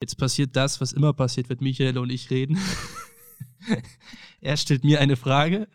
Jetzt 0.00 0.16
passiert 0.16 0.54
das, 0.54 0.80
was 0.80 0.92
immer 0.92 1.12
passiert, 1.12 1.48
wenn 1.48 1.58
Michael 1.60 1.98
und 1.98 2.10
ich 2.10 2.30
reden. 2.30 2.56
er 4.40 4.56
stellt 4.56 4.84
mir 4.84 5.00
eine 5.00 5.16
Frage 5.16 5.66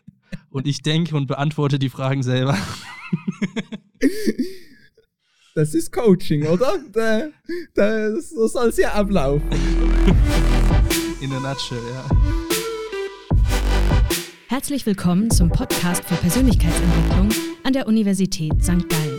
und 0.48 0.66
ich 0.66 0.80
denke 0.80 1.14
und 1.14 1.26
beantworte 1.26 1.78
die 1.78 1.90
Fragen 1.90 2.22
selber. 2.22 2.56
Das 5.56 5.72
ist 5.72 5.92
Coaching, 5.92 6.48
oder? 6.48 6.80
Da, 6.90 7.28
da, 7.76 8.20
so 8.20 8.48
soll 8.48 8.70
es 8.70 8.76
ja 8.76 8.92
ablaufen. 8.94 9.48
In 11.20 11.32
a 11.32 11.38
nutshell, 11.38 11.78
ja. 11.78 12.04
Herzlich 14.48 14.84
willkommen 14.84 15.30
zum 15.30 15.50
Podcast 15.50 16.02
für 16.02 16.16
Persönlichkeitsentwicklung 16.16 17.28
an 17.62 17.72
der 17.72 17.86
Universität 17.86 18.52
St. 18.64 18.88
Gallen. 18.88 19.13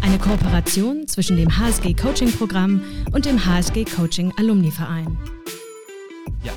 Eine 0.00 0.18
Kooperation 0.18 1.06
zwischen 1.08 1.36
dem 1.36 1.56
HSG 1.56 1.94
Coaching 1.94 2.30
Programm 2.32 2.82
und 3.12 3.24
dem 3.24 3.44
HSG 3.44 3.84
Coaching 3.84 4.32
Alumni 4.36 4.70
Verein. 4.70 5.16
Ja, 6.42 6.52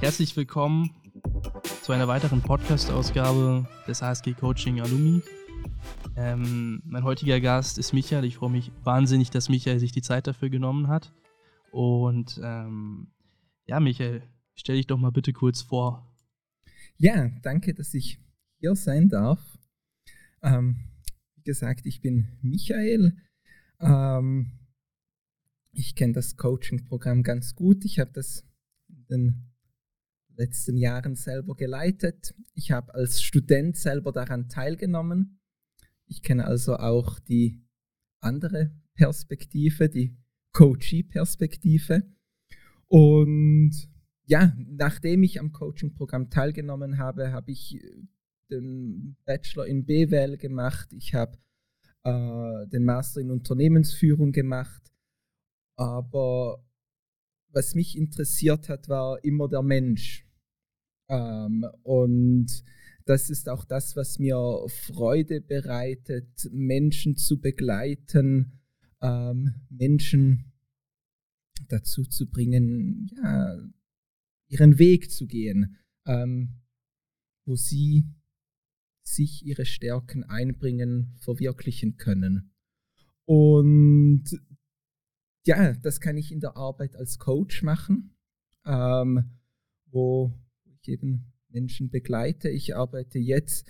herzlich 0.00 0.36
willkommen 0.36 0.90
zu 1.82 1.92
einer 1.92 2.08
weiteren 2.08 2.40
Podcast-Ausgabe 2.40 3.66
des 3.86 4.02
HSG 4.02 4.34
Coaching 4.34 4.80
Alumni. 4.80 5.22
Ähm, 6.16 6.82
mein 6.84 7.04
heutiger 7.04 7.40
Gast 7.40 7.78
ist 7.78 7.92
Michael. 7.92 8.24
Ich 8.24 8.36
freue 8.36 8.50
mich 8.50 8.72
wahnsinnig, 8.84 9.30
dass 9.30 9.48
Michael 9.48 9.78
sich 9.78 9.92
die 9.92 10.02
Zeit 10.02 10.26
dafür 10.26 10.50
genommen 10.50 10.88
hat. 10.88 11.12
Und 11.70 12.40
ähm, 12.42 13.12
ja, 13.66 13.80
Michael, 13.80 14.22
stell 14.54 14.76
dich 14.76 14.86
doch 14.86 14.98
mal 14.98 15.12
bitte 15.12 15.32
kurz 15.32 15.62
vor. 15.62 16.10
Ja, 16.96 17.28
danke, 17.42 17.74
dass 17.74 17.94
ich 17.94 18.18
hier 18.58 18.74
sein 18.74 19.08
darf. 19.08 19.40
Ähm, 20.42 20.87
gesagt, 21.44 21.86
ich 21.86 22.00
bin 22.00 22.28
Michael. 22.42 23.16
Ähm, 23.80 24.52
ich 25.72 25.94
kenne 25.94 26.14
das 26.14 26.36
Coaching-Programm 26.36 27.22
ganz 27.22 27.54
gut. 27.54 27.84
Ich 27.84 27.98
habe 27.98 28.10
das 28.12 28.44
in 28.88 29.06
den 29.06 29.52
letzten 30.36 30.76
Jahren 30.76 31.14
selber 31.14 31.54
geleitet. 31.54 32.34
Ich 32.54 32.70
habe 32.70 32.94
als 32.94 33.22
Student 33.22 33.76
selber 33.76 34.12
daran 34.12 34.48
teilgenommen. 34.48 35.40
Ich 36.06 36.22
kenne 36.22 36.46
also 36.46 36.76
auch 36.76 37.18
die 37.18 37.62
andere 38.20 38.74
Perspektive, 38.94 39.88
die 39.88 40.16
Coachee-Perspektive. 40.52 42.02
Und 42.86 43.72
ja, 44.24 44.56
nachdem 44.58 45.22
ich 45.22 45.40
am 45.40 45.52
Coaching-Programm 45.52 46.30
teilgenommen 46.30 46.98
habe, 46.98 47.32
habe 47.32 47.50
ich 47.50 47.80
den 48.50 49.16
Bachelor 49.24 49.66
in 49.66 49.84
BWL 49.84 50.36
gemacht, 50.36 50.92
ich 50.92 51.14
habe 51.14 51.38
äh, 52.04 52.66
den 52.68 52.84
Master 52.84 53.20
in 53.20 53.30
Unternehmensführung 53.30 54.32
gemacht. 54.32 54.82
Aber 55.76 56.64
was 57.50 57.74
mich 57.74 57.96
interessiert 57.96 58.68
hat, 58.68 58.88
war 58.88 59.22
immer 59.24 59.48
der 59.48 59.62
Mensch. 59.62 60.26
Ähm, 61.08 61.66
und 61.82 62.64
das 63.04 63.30
ist 63.30 63.48
auch 63.48 63.64
das, 63.64 63.96
was 63.96 64.18
mir 64.18 64.36
Freude 64.68 65.40
bereitet, 65.40 66.48
Menschen 66.52 67.16
zu 67.16 67.40
begleiten, 67.40 68.60
ähm, 69.00 69.54
Menschen 69.70 70.52
dazu 71.68 72.04
zu 72.04 72.28
bringen, 72.28 73.10
ja, 73.16 73.58
ihren 74.48 74.78
Weg 74.78 75.10
zu 75.10 75.26
gehen, 75.26 75.78
ähm, 76.06 76.60
wo 77.46 77.56
sie 77.56 78.04
sich 79.14 79.44
ihre 79.44 79.64
Stärken 79.64 80.24
einbringen, 80.24 81.14
verwirklichen 81.18 81.96
können. 81.96 82.52
Und 83.24 84.24
ja, 85.46 85.72
das 85.74 86.00
kann 86.00 86.16
ich 86.16 86.32
in 86.32 86.40
der 86.40 86.56
Arbeit 86.56 86.96
als 86.96 87.18
Coach 87.18 87.62
machen, 87.62 88.14
ähm, 88.66 89.24
wo 89.90 90.32
ich 90.64 90.88
eben 90.88 91.32
Menschen 91.48 91.90
begleite. 91.90 92.48
Ich 92.50 92.76
arbeite 92.76 93.18
jetzt 93.18 93.66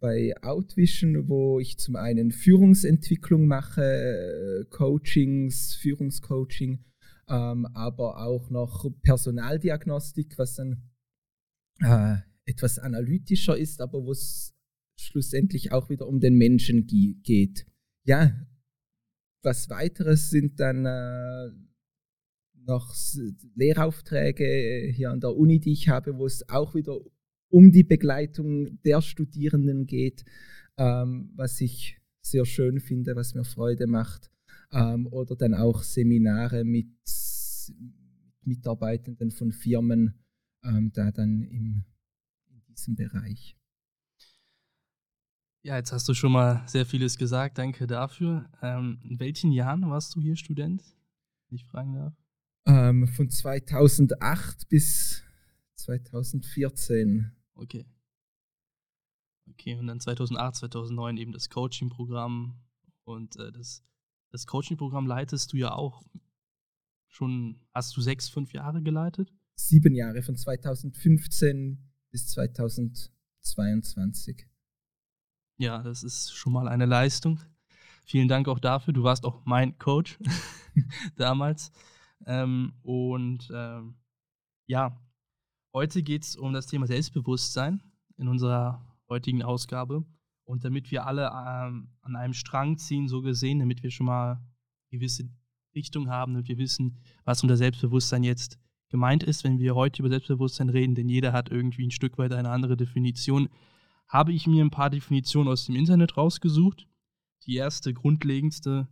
bei 0.00 0.34
Outvision, 0.42 1.28
wo 1.28 1.60
ich 1.60 1.78
zum 1.78 1.96
einen 1.96 2.32
Führungsentwicklung 2.32 3.46
mache, 3.46 3.82
äh, 3.82 4.64
Coachings, 4.70 5.74
Führungscoaching, 5.74 6.84
ähm, 7.28 7.66
aber 7.74 8.22
auch 8.24 8.50
noch 8.50 8.90
Personaldiagnostik, 9.02 10.38
was 10.38 10.56
dann 10.56 10.90
äh, 11.80 12.16
etwas 12.44 12.78
analytischer 12.78 13.56
ist, 13.56 13.80
aber 13.80 14.04
wo 14.04 14.12
es 14.12 14.54
schlussendlich 15.00 15.72
auch 15.72 15.90
wieder 15.90 16.06
um 16.06 16.20
den 16.20 16.36
Menschen 16.36 16.86
geht. 16.86 17.66
Ja, 18.04 18.46
was 19.42 19.70
weiteres 19.70 20.30
sind 20.30 20.60
dann 20.60 20.84
äh, 20.86 21.50
noch 22.66 22.94
Lehraufträge 23.54 24.90
hier 24.92 25.10
an 25.10 25.20
der 25.20 25.34
Uni, 25.34 25.60
die 25.60 25.72
ich 25.72 25.88
habe, 25.88 26.16
wo 26.18 26.26
es 26.26 26.48
auch 26.48 26.74
wieder 26.74 26.98
um 27.48 27.72
die 27.72 27.84
Begleitung 27.84 28.80
der 28.82 29.02
Studierenden 29.02 29.86
geht, 29.86 30.24
ähm, 30.76 31.32
was 31.34 31.60
ich 31.60 32.00
sehr 32.22 32.44
schön 32.44 32.80
finde, 32.80 33.16
was 33.16 33.34
mir 33.34 33.44
Freude 33.44 33.86
macht. 33.86 34.30
Ähm, 34.72 35.06
oder 35.08 35.34
dann 35.34 35.54
auch 35.54 35.82
Seminare 35.82 36.64
mit 36.64 36.88
Mitarbeitenden 38.42 39.30
von 39.30 39.52
Firmen, 39.52 40.14
ähm, 40.64 40.92
da 40.92 41.10
dann 41.10 41.42
im, 41.42 41.84
in 42.46 42.62
diesem 42.68 42.94
Bereich. 42.94 43.59
Ja, 45.62 45.76
jetzt 45.76 45.92
hast 45.92 46.08
du 46.08 46.14
schon 46.14 46.32
mal 46.32 46.66
sehr 46.66 46.86
vieles 46.86 47.18
gesagt. 47.18 47.58
Danke 47.58 47.86
dafür. 47.86 48.48
Ähm, 48.62 48.98
in 49.02 49.20
welchen 49.20 49.52
Jahren 49.52 49.90
warst 49.90 50.14
du 50.14 50.20
hier 50.20 50.34
Student, 50.36 50.82
wenn 51.48 51.56
ich 51.56 51.66
fragen 51.66 51.92
darf? 51.92 52.14
Ähm, 52.64 53.06
von 53.06 53.28
2008 53.28 54.70
bis 54.70 55.22
2014. 55.74 57.36
Okay. 57.54 57.84
Okay, 59.50 59.74
und 59.74 59.86
dann 59.86 60.00
2008, 60.00 60.56
2009 60.56 61.18
eben 61.18 61.32
das 61.32 61.50
Coaching-Programm. 61.50 62.58
Und 63.04 63.36
äh, 63.36 63.52
das, 63.52 63.84
das 64.30 64.46
Coaching-Programm 64.46 65.06
leitest 65.06 65.52
du 65.52 65.58
ja 65.58 65.72
auch 65.72 66.02
schon, 67.06 67.60
hast 67.74 67.94
du 67.96 68.00
sechs, 68.00 68.30
fünf 68.30 68.54
Jahre 68.54 68.82
geleitet? 68.82 69.30
Sieben 69.56 69.94
Jahre, 69.94 70.22
von 70.22 70.36
2015 70.36 71.86
bis 72.10 72.28
2022. 72.28 74.49
Ja, 75.60 75.82
das 75.82 76.02
ist 76.02 76.34
schon 76.34 76.54
mal 76.54 76.68
eine 76.68 76.86
Leistung. 76.86 77.38
Vielen 78.06 78.28
Dank 78.28 78.48
auch 78.48 78.58
dafür. 78.58 78.94
Du 78.94 79.02
warst 79.02 79.26
auch 79.26 79.44
mein 79.44 79.78
Coach 79.78 80.18
damals. 81.16 81.70
Ähm, 82.24 82.72
und 82.80 83.46
ähm, 83.52 83.96
ja, 84.66 84.98
heute 85.74 86.02
geht 86.02 86.22
es 86.24 86.34
um 86.34 86.54
das 86.54 86.66
Thema 86.66 86.86
Selbstbewusstsein 86.86 87.82
in 88.16 88.28
unserer 88.28 88.82
heutigen 89.10 89.42
Ausgabe. 89.42 90.02
Und 90.44 90.64
damit 90.64 90.90
wir 90.90 91.04
alle 91.06 91.26
ähm, 91.26 91.90
an 92.00 92.16
einem 92.16 92.32
Strang 92.32 92.78
ziehen, 92.78 93.06
so 93.06 93.20
gesehen, 93.20 93.58
damit 93.58 93.82
wir 93.82 93.90
schon 93.90 94.06
mal 94.06 94.36
eine 94.36 94.98
gewisse 94.98 95.28
Richtung 95.74 96.08
haben, 96.08 96.32
damit 96.32 96.48
wir 96.48 96.56
wissen, 96.56 96.96
was 97.24 97.42
unter 97.42 97.58
Selbstbewusstsein 97.58 98.24
jetzt 98.24 98.58
gemeint 98.88 99.24
ist, 99.24 99.44
wenn 99.44 99.58
wir 99.58 99.74
heute 99.74 100.00
über 100.00 100.08
Selbstbewusstsein 100.08 100.70
reden, 100.70 100.94
denn 100.94 101.10
jeder 101.10 101.34
hat 101.34 101.50
irgendwie 101.50 101.86
ein 101.86 101.90
Stück 101.90 102.16
weit 102.16 102.32
eine 102.32 102.48
andere 102.48 102.78
Definition 102.78 103.50
habe 104.10 104.32
ich 104.32 104.46
mir 104.46 104.64
ein 104.64 104.70
paar 104.70 104.90
Definitionen 104.90 105.50
aus 105.50 105.64
dem 105.66 105.76
Internet 105.76 106.16
rausgesucht. 106.16 106.88
Die 107.46 107.54
erste 107.54 107.94
grundlegendste 107.94 108.88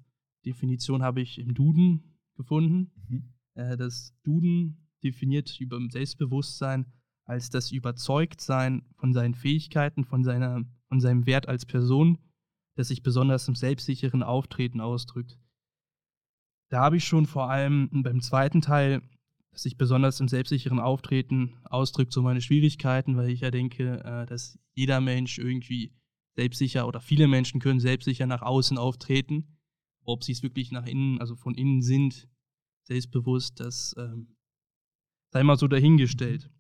Definition 0.47 1.03
habe 1.03 1.21
ich 1.21 1.39
im 1.39 1.55
Duden 1.55 2.17
gefunden. 2.37 2.93
Mhm. 3.09 3.35
Äh, 3.55 3.77
das 3.77 4.17
Duden 4.23 4.89
definiert 5.03 5.61
über 5.61 5.79
Selbstbewusstsein 5.91 6.87
als 7.25 7.51
das 7.51 7.73
Überzeugtsein 7.73 8.83
von 8.97 9.13
seinen 9.13 9.35
Fähigkeiten, 9.35 10.05
von, 10.05 10.25
seiner, 10.25 10.65
von 10.89 11.01
seinem 11.01 11.27
Wert 11.27 11.49
als 11.49 11.67
Person, 11.67 12.19
das 12.77 12.89
sich 12.89 13.03
besonders 13.03 13.49
im 13.49 13.55
selbstsicheren 13.55 14.23
Auftreten 14.23 14.81
ausdrückt. 14.81 15.39
Da 16.71 16.81
habe 16.81 16.97
ich 16.97 17.05
schon 17.05 17.27
vor 17.27 17.51
allem 17.51 17.91
beim 17.93 18.21
zweiten 18.21 18.61
Teil 18.61 19.03
das 19.51 19.63
sich 19.63 19.77
besonders 19.77 20.21
im 20.21 20.29
selbstsicheren 20.29 20.81
Auftreten 20.81 21.57
ausdrückt, 21.65 22.13
so 22.13 22.23
meine 22.23 22.41
Schwierigkeiten, 22.41 23.17
weil 23.17 23.31
ich 23.31 23.41
ja 23.41 23.51
denke, 23.51 24.05
äh, 24.05 24.27
dass 24.27 24.59
jeder 24.75 25.01
Mensch 25.01 25.39
irgendwie 25.39 25.93
selbstsicher 26.37 26.87
oder 26.87 27.01
viele 27.01 27.27
Menschen 27.27 27.61
können 27.61 27.81
selbstsicher 27.81 28.27
nach 28.27 28.43
außen 28.43 28.79
auftreten. 28.79 29.59
Ob 30.05 30.25
sie 30.25 30.33
es 30.33 30.43
wirklich 30.43 30.71
nach 30.71 30.87
innen, 30.87 31.21
also 31.21 31.35
von 31.35 31.55
innen 31.55 31.83
sind, 31.83 32.29
selbstbewusst, 32.85 33.61
das 33.61 33.95
ähm, 33.99 34.37
sei 35.33 35.43
mal 35.43 35.59
so 35.59 35.69
dahingestellt. 35.69 36.51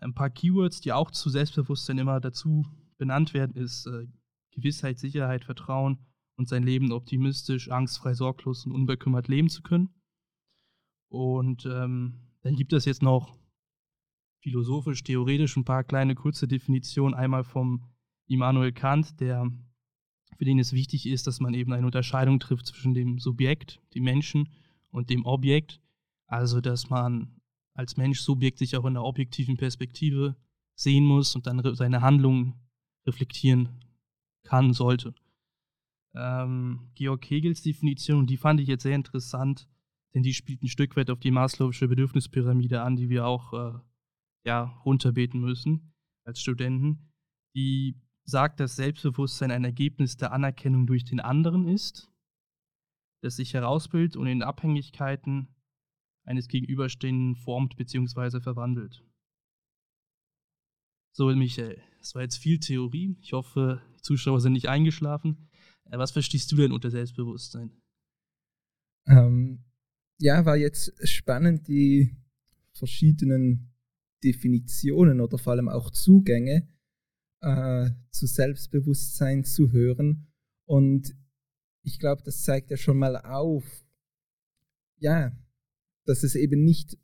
Ein 0.00 0.14
paar 0.14 0.30
Keywords, 0.30 0.80
die 0.80 0.92
auch 0.92 1.10
zu 1.10 1.30
Selbstbewusstsein 1.30 1.98
immer 1.98 2.20
dazu 2.20 2.66
benannt 2.98 3.34
werden, 3.34 3.56
ist 3.56 3.86
äh, 3.86 4.06
Gewissheit, 4.52 4.98
Sicherheit, 4.98 5.44
Vertrauen 5.44 5.98
und 6.36 6.48
sein 6.48 6.62
Leben 6.62 6.92
optimistisch, 6.92 7.70
angstfrei, 7.70 8.14
sorglos 8.14 8.66
und 8.66 8.72
unbekümmert 8.72 9.28
leben 9.28 9.48
zu 9.48 9.62
können. 9.62 9.90
Und 11.08 11.66
ähm, 11.66 12.14
dann 12.42 12.56
gibt 12.56 12.72
es 12.72 12.84
jetzt 12.84 13.02
noch 13.02 13.36
philosophisch, 14.40 15.02
theoretisch 15.02 15.56
ein 15.56 15.64
paar 15.64 15.84
kleine 15.84 16.14
kurze 16.14 16.46
Definitionen. 16.46 17.14
Einmal 17.14 17.44
vom 17.44 17.84
Immanuel 18.26 18.72
Kant, 18.72 19.20
der 19.20 19.50
für 20.36 20.44
den 20.44 20.58
es 20.58 20.72
wichtig 20.72 21.06
ist, 21.06 21.26
dass 21.26 21.40
man 21.40 21.54
eben 21.54 21.72
eine 21.72 21.86
Unterscheidung 21.86 22.38
trifft 22.38 22.66
zwischen 22.66 22.94
dem 22.94 23.18
Subjekt, 23.18 23.80
dem 23.94 24.04
Menschen, 24.04 24.48
und 24.90 25.10
dem 25.10 25.24
Objekt. 25.26 25.80
Also, 26.26 26.60
dass 26.60 26.90
man 26.90 27.40
als 27.74 27.96
Mensch 27.96 28.20
Subjekt 28.20 28.58
sich 28.58 28.76
auch 28.76 28.84
in 28.84 28.94
der 28.94 29.04
objektiven 29.04 29.56
Perspektive 29.56 30.36
sehen 30.74 31.04
muss 31.04 31.34
und 31.34 31.46
dann 31.46 31.62
seine 31.74 32.02
Handlungen 32.02 32.54
reflektieren 33.06 33.84
kann, 34.42 34.72
sollte. 34.72 35.14
Ähm, 36.14 36.90
Georg 36.94 37.28
Hegels 37.28 37.62
Definition, 37.62 38.26
die 38.26 38.36
fand 38.36 38.60
ich 38.60 38.68
jetzt 38.68 38.82
sehr 38.82 38.94
interessant, 38.94 39.68
denn 40.14 40.22
die 40.22 40.34
spielt 40.34 40.62
ein 40.62 40.68
Stück 40.68 40.96
weit 40.96 41.10
auf 41.10 41.20
die 41.20 41.30
Maslow'sche 41.30 41.88
Bedürfnispyramide 41.88 42.82
an, 42.82 42.96
die 42.96 43.08
wir 43.08 43.26
auch 43.26 43.52
äh, 43.52 43.78
ja, 44.44 44.64
runterbeten 44.84 45.40
müssen 45.40 45.94
als 46.24 46.40
Studenten. 46.40 47.12
Die 47.54 48.00
sagt, 48.24 48.60
dass 48.60 48.76
Selbstbewusstsein 48.76 49.50
ein 49.50 49.64
Ergebnis 49.64 50.16
der 50.16 50.32
Anerkennung 50.32 50.86
durch 50.86 51.04
den 51.04 51.20
anderen 51.20 51.66
ist, 51.66 52.10
das 53.22 53.36
sich 53.36 53.54
herausbildet 53.54 54.16
und 54.16 54.26
in 54.26 54.42
Abhängigkeiten 54.42 55.54
eines 56.24 56.48
Gegenüberstehenden 56.48 57.36
formt 57.36 57.76
bzw. 57.76 58.40
verwandelt. 58.40 59.04
So, 61.14 61.34
Michael, 61.34 61.82
das 61.98 62.14
war 62.14 62.22
jetzt 62.22 62.36
viel 62.36 62.60
Theorie. 62.60 63.16
Ich 63.20 63.32
hoffe, 63.32 63.82
die 63.96 64.02
Zuschauer 64.02 64.40
sind 64.40 64.52
nicht 64.52 64.68
eingeschlafen. 64.68 65.48
Äh, 65.86 65.98
was 65.98 66.12
verstehst 66.12 66.52
du 66.52 66.56
denn 66.56 66.72
unter 66.72 66.90
Selbstbewusstsein? 66.90 67.72
Ähm, 69.06 69.64
ja, 70.18 70.44
war 70.44 70.56
jetzt 70.56 70.92
spannend, 71.06 71.68
die 71.68 72.16
verschiedenen 72.72 73.72
Definitionen 74.22 75.20
oder 75.20 75.38
vor 75.38 75.52
allem 75.52 75.68
auch 75.68 75.90
Zugänge 75.90 76.68
äh, 77.40 77.90
zu 78.10 78.26
Selbstbewusstsein 78.26 79.44
zu 79.44 79.72
hören. 79.72 80.26
Und 80.64 81.14
ich 81.82 81.98
glaube, 81.98 82.22
das 82.24 82.42
zeigt 82.42 82.70
ja 82.70 82.76
schon 82.76 82.98
mal 82.98 83.16
auf, 83.16 83.64
ja, 84.98 85.32
dass 86.04 86.24
es 86.24 86.34
eben 86.34 86.64
nicht 86.64 86.98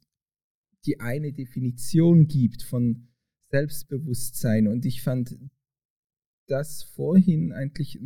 die 0.86 1.00
eine 1.00 1.32
Definition 1.32 2.26
gibt 2.26 2.62
von 2.62 3.08
Selbstbewusstsein. 3.50 4.66
Und 4.66 4.84
ich 4.84 5.02
fand 5.02 5.38
das 6.46 6.82
vorhin 6.82 7.52
eigentlich, 7.52 7.98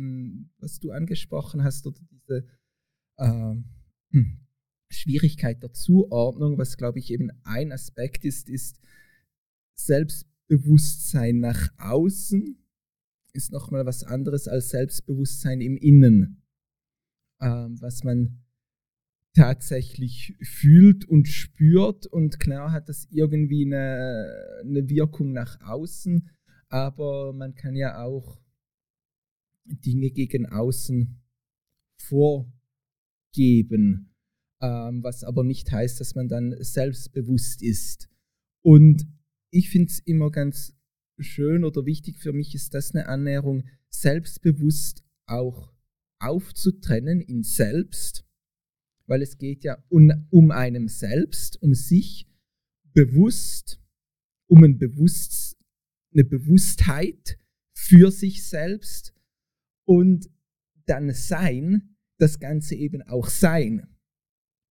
was 0.59 0.79
du 0.79 0.91
angesprochen 0.91 1.63
hast, 1.63 1.87
oder 1.87 1.99
diese 2.11 2.47
äh, 3.17 3.55
Schwierigkeit 4.91 5.61
der 5.61 5.73
Zuordnung, 5.73 6.57
was 6.57 6.77
glaube 6.77 6.99
ich 6.99 7.11
eben 7.11 7.29
ein 7.43 7.71
Aspekt 7.71 8.25
ist, 8.25 8.49
ist 8.49 8.79
Selbstbewusstsein 9.75 11.39
nach 11.39 11.69
außen 11.77 12.59
ist 13.33 13.51
nochmal 13.51 13.85
was 13.85 14.03
anderes 14.03 14.47
als 14.47 14.69
Selbstbewusstsein 14.69 15.61
im 15.61 15.77
Innen, 15.77 16.41
ähm, 17.41 17.79
was 17.81 18.03
man 18.03 18.43
tatsächlich 19.33 20.35
fühlt 20.41 21.05
und 21.05 21.27
spürt. 21.27 22.07
Und 22.07 22.39
klar 22.39 22.71
hat 22.71 22.89
das 22.89 23.07
irgendwie 23.11 23.65
eine, 23.65 24.61
eine 24.61 24.89
Wirkung 24.89 25.31
nach 25.31 25.61
außen, 25.61 26.29
aber 26.69 27.33
man 27.33 27.55
kann 27.55 27.75
ja 27.75 28.03
auch 28.03 28.41
Dinge 29.65 30.09
gegen 30.11 30.47
außen 30.47 31.21
vorgeben, 32.01 32.51
ähm, 34.61 35.03
was 35.03 35.23
aber 35.23 35.43
nicht 35.43 35.71
heißt, 35.71 35.99
dass 35.99 36.15
man 36.15 36.27
dann 36.27 36.55
selbstbewusst 36.59 37.61
ist. 37.61 38.09
Und 38.61 39.07
ich 39.51 39.69
finde 39.69 39.89
es 39.89 39.99
immer 39.99 40.31
ganz 40.31 40.75
schön 41.19 41.63
oder 41.63 41.85
wichtig 41.85 42.19
für 42.19 42.33
mich 42.33 42.55
ist 42.55 42.73
das 42.73 42.93
eine 42.93 43.07
Annäherung, 43.07 43.63
selbstbewusst 43.89 45.03
auch 45.25 45.73
aufzutrennen 46.19 47.21
in 47.21 47.43
selbst 47.43 48.25
weil 49.09 49.23
es 49.23 49.39
geht 49.39 49.63
ja 49.63 49.83
um, 49.89 50.11
um 50.29 50.51
einem 50.51 50.87
selbst, 50.87 51.61
um 51.63 51.73
sich 51.73 52.29
bewusst, 52.93 53.81
um 54.47 54.63
ein 54.63 54.77
Bewusst, 54.77 55.57
eine 56.13 56.23
Bewusstheit 56.23 57.39
für 57.73 58.11
sich 58.11 58.47
selbst 58.47 59.15
und 59.85 60.29
dann 60.85 61.11
sein, 61.11 61.95
das 62.19 62.39
Ganze 62.39 62.75
eben 62.75 63.01
auch 63.01 63.29
sein 63.29 63.87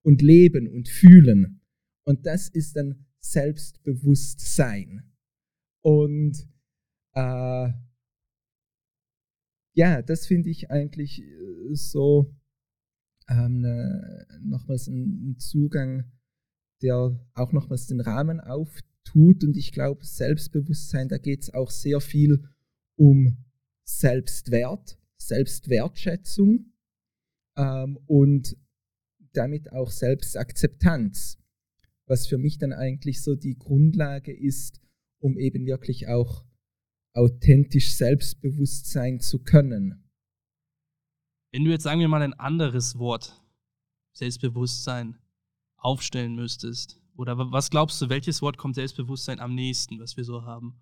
und 0.09 0.23
leben 0.23 0.67
und 0.67 0.89
fühlen. 0.89 1.61
Und 2.07 2.25
das 2.25 2.49
ist 2.49 2.77
dann 2.77 3.05
Selbstbewusstsein. 3.21 5.03
Und 5.83 6.49
äh, 7.13 7.69
ja, 9.75 10.01
das 10.01 10.27
finde 10.27 10.49
ich 10.49 10.71
eigentlich 10.71 11.21
äh, 11.21 11.75
so 11.75 12.35
ähm, 13.29 13.61
ne, 13.61 14.27
nochmals 14.41 14.89
einen 14.89 15.39
Zugang, 15.39 16.11
der 16.81 17.21
auch 17.35 17.53
nochmals 17.53 17.87
den 17.87 18.01
Rahmen 18.01 18.41
auftut. 18.41 19.45
Und 19.45 19.59
ich 19.59 19.73
glaube, 19.73 20.07
Selbstbewusstsein, 20.07 21.09
da 21.09 21.19
geht 21.19 21.43
es 21.43 21.53
auch 21.53 21.71
sehr 21.71 22.01
viel 22.01 22.49
um 22.97 23.45
Selbstwert, 23.85 24.99
Selbstwertschätzung 25.19 26.73
ähm, 27.59 27.99
und 28.07 28.57
damit 29.33 29.73
auch 29.73 29.91
Selbstakzeptanz, 29.91 31.39
was 32.07 32.27
für 32.27 32.39
mich 32.39 32.59
dann 32.59 32.73
eigentlich 32.73 33.23
so 33.23 33.35
die 33.35 33.59
Grundlage 33.59 34.33
ist, 34.33 34.81
um 35.21 35.39
eben 35.39 35.67
wirklich 35.67 36.09
auch 36.09 36.45
authentisch 37.15 37.97
selbstbewusst 37.97 38.87
sein 38.87 39.21
zu 39.21 39.41
können. 39.41 40.05
Wenn 41.53 41.65
du 41.65 41.71
jetzt, 41.71 41.83
sagen 41.83 42.01
wir 42.01 42.09
mal, 42.09 42.23
ein 42.23 42.35
anderes 42.35 42.99
Wort, 42.99 43.43
Selbstbewusstsein, 44.13 45.19
aufstellen 45.77 46.35
müsstest, 46.35 47.01
oder 47.17 47.37
was 47.51 47.71
glaubst 47.71 48.01
du, 48.01 48.09
welches 48.09 48.43
Wort 48.43 48.57
kommt 48.59 48.77
Selbstbewusstsein 48.77 49.41
am 49.41 49.55
nächsten, 49.55 49.99
was 49.99 50.17
wir 50.17 50.25
so 50.25 50.45
haben? 50.45 50.81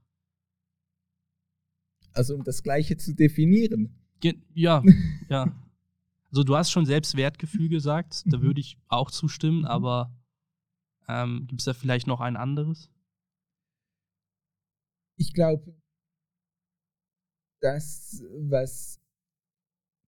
Also 2.12 2.34
um 2.34 2.44
das 2.44 2.62
Gleiche 2.62 2.96
zu 2.96 3.14
definieren. 3.14 3.94
Ge 4.20 4.34
ja, 4.54 4.82
ja. 5.28 5.65
Also 6.36 6.44
du 6.44 6.54
hast 6.54 6.70
schon 6.70 6.84
Selbstwertgefühl 6.84 7.70
gesagt, 7.70 8.24
da 8.26 8.36
mhm. 8.36 8.42
würde 8.42 8.60
ich 8.60 8.76
auch 8.88 9.10
zustimmen, 9.10 9.60
mhm. 9.60 9.64
aber 9.64 10.14
ähm, 11.08 11.46
gibt 11.46 11.62
es 11.62 11.64
da 11.64 11.72
vielleicht 11.72 12.06
noch 12.06 12.20
ein 12.20 12.36
anderes? 12.36 12.90
Ich 15.16 15.32
glaube, 15.32 15.74
das, 17.62 18.22
was 18.38 19.00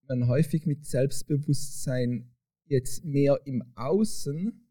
man 0.06 0.28
häufig 0.28 0.66
mit 0.66 0.84
Selbstbewusstsein 0.84 2.30
jetzt 2.66 3.06
mehr 3.06 3.40
im 3.46 3.62
Außen 3.74 4.68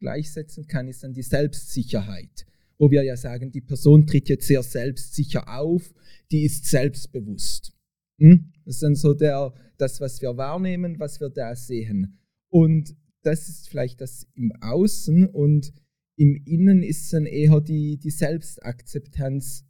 gleichsetzen 0.00 0.66
kann, 0.66 0.86
ist 0.86 1.02
dann 1.02 1.14
die 1.14 1.22
Selbstsicherheit, 1.22 2.44
wo 2.76 2.90
wir 2.90 3.02
ja 3.04 3.16
sagen, 3.16 3.50
die 3.50 3.62
Person 3.62 4.06
tritt 4.06 4.28
jetzt 4.28 4.48
sehr 4.48 4.62
selbstsicher 4.62 5.48
auf, 5.48 5.94
die 6.30 6.44
ist 6.44 6.66
selbstbewusst. 6.66 7.74
Hm? 8.18 8.52
Das 8.64 8.76
ist 8.76 8.82
dann 8.82 8.94
so 8.94 9.14
der, 9.14 9.52
das, 9.76 10.00
was 10.00 10.20
wir 10.22 10.36
wahrnehmen, 10.36 10.98
was 10.98 11.20
wir 11.20 11.28
da 11.28 11.54
sehen. 11.54 12.18
Und 12.48 12.96
das 13.22 13.48
ist 13.48 13.68
vielleicht 13.68 14.00
das 14.00 14.26
im 14.34 14.52
Außen 14.60 15.26
und 15.26 15.72
im 16.16 16.36
Innen 16.44 16.82
ist 16.82 17.12
dann 17.12 17.26
eher 17.26 17.60
die, 17.60 17.98
die 17.98 18.10
Selbstakzeptanz 18.10 19.64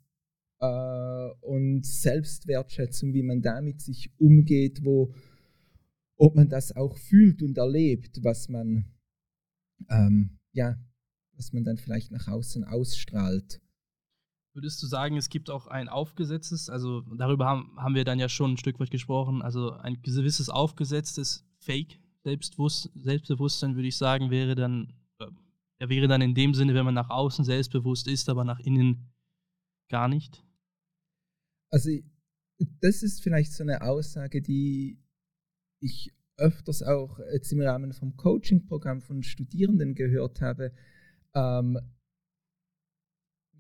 äh, 0.61 1.29
und 1.41 1.87
Selbstwertschätzung, 1.87 3.15
wie 3.15 3.23
man 3.23 3.41
damit 3.41 3.81
sich 3.81 4.13
umgeht, 4.19 4.85
wo, 4.85 5.15
ob 6.17 6.35
man 6.35 6.49
das 6.49 6.77
auch 6.77 6.99
fühlt 6.99 7.43
und 7.43 7.57
erlebt, 7.57 8.23
was 8.23 8.49
man, 8.49 8.85
ähm, 9.89 10.39
ja, 10.53 10.79
was 11.33 11.53
man 11.53 11.65
dann 11.65 11.79
vielleicht 11.79 12.13
nach 12.13 12.29
außen 12.29 12.65
ausstrahlt. 12.65 13.61
Würdest 14.55 14.81
du 14.83 14.87
sagen, 14.87 15.17
es 15.17 15.29
gibt 15.29 15.51
auch 15.51 15.67
ein 15.67 15.89
aufgesetztes, 15.89 16.71
also 16.71 17.01
darüber 17.17 17.47
haben, 17.47 17.77
haben 17.77 17.97
wir 17.97 18.05
dann 18.05 18.21
ja 18.21 18.29
schon 18.29 18.53
ein 18.53 18.57
Stück 18.57 18.79
weit 18.79 18.91
gesprochen, 18.91 19.43
also 19.43 19.73
ein 19.73 20.01
gewisses 20.03 20.49
aufgesetztes 20.49 21.45
Fake 21.59 21.99
Selbstbewusstsein, 22.23 23.75
würde 23.75 23.89
ich 23.89 23.97
sagen, 23.97 24.31
wäre 24.31 24.55
dann, 24.55 24.95
äh, 25.19 25.89
wäre 25.89 26.07
dann 26.07 26.23
in 26.23 26.35
dem 26.35 26.55
Sinne, 26.55 26.75
wenn 26.75 26.85
man 26.85 26.95
nach 26.95 27.11
außen 27.11 27.45
selbstbewusst 27.45 28.07
ist, 28.07 28.29
aber 28.29 28.45
nach 28.45 28.61
innen 28.61 29.13
gar 29.91 30.09
nicht? 30.09 30.45
Also 31.71 31.91
das 32.81 33.03
ist 33.03 33.23
vielleicht 33.23 33.53
so 33.53 33.65
eine 33.65 33.83
Aussage, 33.83 34.41
die 34.41 35.03
ich 35.81 36.15
öfters 36.37 36.83
auch 36.83 37.19
jetzt 37.33 37.53
im 37.53 37.61
Rahmen 37.61 37.93
vom 37.93 38.17
Coaching-Programm 38.17 39.03
von 39.03 39.23
Studierenden 39.23 39.95
gehört 39.95 40.41
habe. 40.41 40.73
Ähm, 41.35 41.79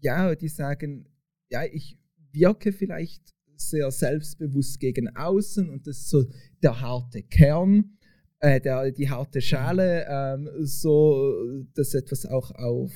ja, 0.04 0.34
die 0.34 0.49
sagen, 0.49 1.08
ja, 1.50 1.64
ich 1.64 1.99
wirke 2.32 2.73
vielleicht 2.73 3.34
sehr 3.56 3.90
selbstbewusst 3.90 4.78
gegen 4.78 5.16
außen 5.16 5.70
und 5.70 5.87
das 5.87 5.99
ist 5.99 6.11
so 6.11 6.25
der 6.62 6.80
harte 6.80 7.23
Kern, 7.23 7.96
äh, 8.40 8.61
der, 8.61 8.92
die 8.92 9.08
harte 9.08 9.40
Schale, 9.40 10.06
ähm, 10.08 10.49
so 10.61 11.64
dass 11.75 11.94
etwas 11.94 12.26
auch 12.26 12.50
auf 12.50 12.92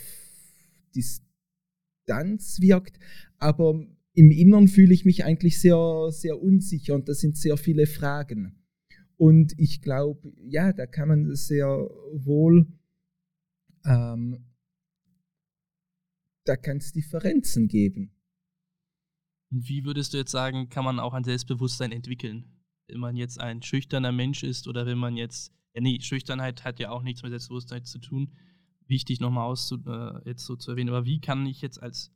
Distanz 0.94 2.60
wirkt, 2.60 2.98
aber 3.38 3.86
im 4.12 4.30
Inneren 4.30 4.68
fühle 4.68 4.92
ich 4.92 5.04
mich 5.04 5.24
eigentlich 5.24 5.60
sehr, 5.60 6.08
sehr 6.10 6.42
unsicher 6.42 6.94
und 6.94 7.08
das 7.08 7.20
sind 7.20 7.38
sehr 7.38 7.56
viele 7.56 7.86
Fragen. 7.86 8.56
Und 9.16 9.54
ich 9.58 9.80
glaube, 9.80 10.32
ja, 10.36 10.72
da 10.72 10.86
kann 10.86 11.08
man 11.08 11.34
sehr 11.36 11.68
wohl 12.12 12.66
ähm, 13.84 14.47
da 16.48 16.56
kann 16.56 16.78
es 16.78 16.92
Differenzen 16.92 17.68
geben. 17.68 18.14
Und 19.50 19.68
wie 19.68 19.84
würdest 19.84 20.12
du 20.12 20.18
jetzt 20.18 20.30
sagen, 20.30 20.68
kann 20.68 20.84
man 20.84 20.98
auch 20.98 21.14
ein 21.14 21.24
Selbstbewusstsein 21.24 21.92
entwickeln? 21.92 22.62
Wenn 22.86 23.00
man 23.00 23.16
jetzt 23.16 23.40
ein 23.40 23.62
schüchterner 23.62 24.12
Mensch 24.12 24.42
ist 24.42 24.66
oder 24.66 24.86
wenn 24.86 24.98
man 24.98 25.16
jetzt, 25.16 25.52
ja 25.74 25.80
nee, 25.80 26.00
Schüchternheit 26.00 26.64
hat 26.64 26.80
ja 26.80 26.90
auch 26.90 27.02
nichts 27.02 27.22
mit 27.22 27.30
Selbstbewusstsein 27.30 27.84
zu 27.84 27.98
tun. 27.98 28.32
Wichtig 28.86 29.20
nochmal 29.20 29.46
auszu, 29.46 29.76
äh, 29.86 30.26
jetzt 30.26 30.44
so 30.44 30.56
zu 30.56 30.70
erwähnen. 30.70 30.88
Aber 30.88 31.04
wie 31.04 31.20
kann 31.20 31.46
ich 31.46 31.60
jetzt 31.60 31.82
als 31.82 32.14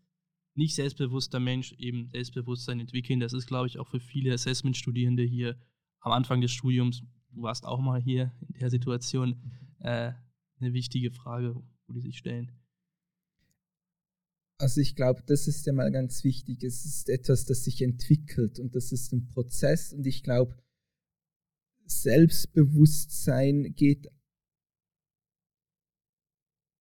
nicht 0.55 0.75
selbstbewusster 0.75 1.41
Mensch 1.41 1.73
eben 1.73 2.09
Selbstbewusstsein 2.09 2.81
entwickeln? 2.81 3.21
Das 3.21 3.35
ist, 3.35 3.47
glaube 3.47 3.67
ich, 3.67 3.79
auch 3.79 3.89
für 3.89 4.01
viele 4.01 4.33
Assessment-Studierende 4.33 5.23
hier 5.23 5.59
am 6.01 6.13
Anfang 6.13 6.41
des 6.41 6.53
Studiums, 6.53 7.03
du 7.31 7.43
warst 7.43 7.65
auch 7.65 7.81
mal 7.81 8.01
hier 8.01 8.33
in 8.49 8.59
der 8.61 8.71
Situation, 8.71 9.41
äh, 9.81 10.13
eine 10.59 10.73
wichtige 10.73 11.11
Frage, 11.11 11.55
wo 11.87 11.93
die 11.93 12.01
sich 12.01 12.19
stellen. 12.19 12.62
Also 14.63 14.81
ich 14.81 14.95
glaube, 14.95 15.25
das 15.27 15.49
ist 15.49 15.67
ja 15.67 15.73
mal 15.73 15.91
ganz 15.91 16.23
wichtig. 16.23 16.63
Es 16.63 16.85
ist 16.85 17.09
etwas, 17.09 17.45
das 17.47 17.65
sich 17.65 17.83
entwickelt 17.83 18.61
und 18.61 18.77
das 18.77 18.93
ist 18.93 19.13
ein 19.13 19.27
Prozess 19.27 19.93
und 19.93 20.07
ich 20.07 20.23
glaube, 20.23 20.57
Selbstbewusstsein 21.85 23.75
geht 23.75 24.07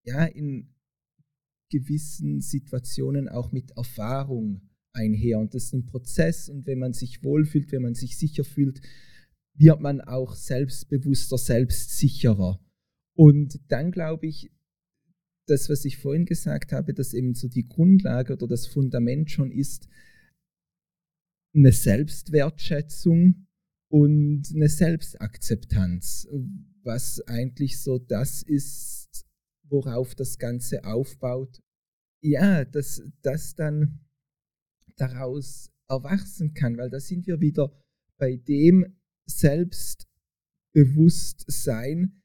ja 0.06 0.26
in 0.26 0.76
gewissen 1.72 2.42
Situationen 2.42 3.28
auch 3.28 3.52
mit 3.52 3.72
Erfahrung 3.72 4.70
einher 4.94 5.40
und 5.40 5.56
das 5.56 5.64
ist 5.64 5.74
ein 5.74 5.88
Prozess 5.88 6.50
und 6.50 6.68
wenn 6.68 6.78
man 6.78 6.94
sich 6.94 7.24
wohlfühlt, 7.24 7.72
wenn 7.72 7.82
man 7.82 7.96
sich 7.96 8.16
sicher 8.16 8.44
fühlt, 8.44 8.80
wird 9.56 9.82
man 9.82 10.02
auch 10.02 10.36
selbstbewusster, 10.36 11.40
selbstsicherer. 11.40 12.64
Und 13.16 13.60
dann 13.70 13.92
glaube 13.92 14.28
ich, 14.28 14.52
das, 15.52 15.70
was 15.70 15.86
ich 15.86 15.98
vorhin 15.98 16.26
gesagt 16.26 16.72
habe, 16.72 16.94
dass 16.94 17.14
eben 17.14 17.36
so 17.36 17.48
die 17.48 17.68
Grundlage 17.68 18.34
oder 18.34 18.48
das 18.48 18.66
Fundament 18.68 19.30
schon 19.30 19.52
ist, 19.52 19.88
eine 21.54 21.74
Selbstwertschätzung 21.74 23.48
und 23.90 24.44
eine 24.56 24.70
Selbstakzeptanz, 24.70 26.30
was 26.84 27.22
eigentlich 27.28 27.82
so 27.82 28.00
das 28.00 28.42
ist, 28.42 29.26
worauf 29.64 30.16
das 30.16 30.38
Ganze 30.38 30.86
aufbaut. 30.86 31.62
Ja, 32.24 32.64
dass 32.64 33.04
das 33.22 33.56
dann 33.56 34.00
daraus 34.96 35.70
erwachsen 35.90 36.54
kann, 36.54 36.78
weil 36.78 36.90
da 36.90 37.02
sind 37.02 37.28
wir 37.28 37.42
wieder 37.42 37.78
bei 38.18 38.38
dem 38.38 38.86
Selbstbewusstsein 39.26 42.22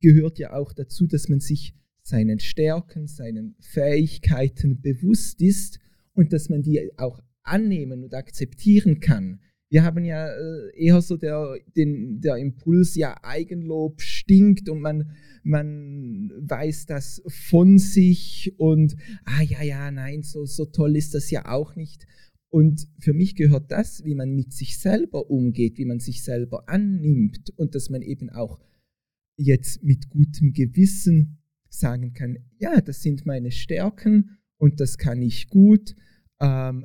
gehört 0.00 0.38
ja 0.38 0.52
auch 0.52 0.72
dazu, 0.72 1.06
dass 1.06 1.28
man 1.28 1.40
sich 1.40 1.74
seinen 2.02 2.40
Stärken, 2.40 3.06
seinen 3.06 3.56
Fähigkeiten 3.60 4.80
bewusst 4.80 5.40
ist 5.40 5.78
und 6.14 6.32
dass 6.32 6.48
man 6.48 6.62
die 6.62 6.90
auch 6.98 7.20
annehmen 7.42 8.04
und 8.04 8.14
akzeptieren 8.14 9.00
kann. 9.00 9.40
Wir 9.72 9.84
haben 9.84 10.04
ja 10.04 10.26
äh, 10.28 10.70
eher 10.76 11.00
so 11.00 11.16
der, 11.16 11.56
den, 11.76 12.20
der 12.20 12.36
Impuls, 12.36 12.96
ja, 12.96 13.16
Eigenlob 13.22 14.00
stinkt 14.00 14.68
und 14.68 14.80
man, 14.80 15.12
man 15.44 16.32
weiß 16.40 16.86
das 16.86 17.22
von 17.28 17.78
sich 17.78 18.52
und, 18.58 18.96
ah 19.24 19.42
ja, 19.42 19.62
ja, 19.62 19.90
nein, 19.92 20.22
so, 20.22 20.44
so 20.44 20.64
toll 20.64 20.96
ist 20.96 21.14
das 21.14 21.30
ja 21.30 21.48
auch 21.48 21.76
nicht. 21.76 22.06
Und 22.52 22.88
für 22.98 23.12
mich 23.12 23.36
gehört 23.36 23.70
das, 23.70 24.04
wie 24.04 24.16
man 24.16 24.34
mit 24.34 24.52
sich 24.52 24.78
selber 24.78 25.30
umgeht, 25.30 25.78
wie 25.78 25.84
man 25.84 26.00
sich 26.00 26.24
selber 26.24 26.68
annimmt 26.68 27.50
und 27.56 27.76
dass 27.76 27.90
man 27.90 28.02
eben 28.02 28.28
auch 28.28 28.58
jetzt 29.36 29.84
mit 29.84 30.10
gutem 30.10 30.52
Gewissen 30.52 31.39
sagen 31.70 32.12
kann, 32.12 32.36
ja, 32.58 32.80
das 32.80 33.02
sind 33.02 33.24
meine 33.24 33.50
Stärken 33.50 34.38
und 34.58 34.80
das 34.80 34.98
kann 34.98 35.22
ich 35.22 35.48
gut. 35.48 35.94
Ähm, 36.40 36.84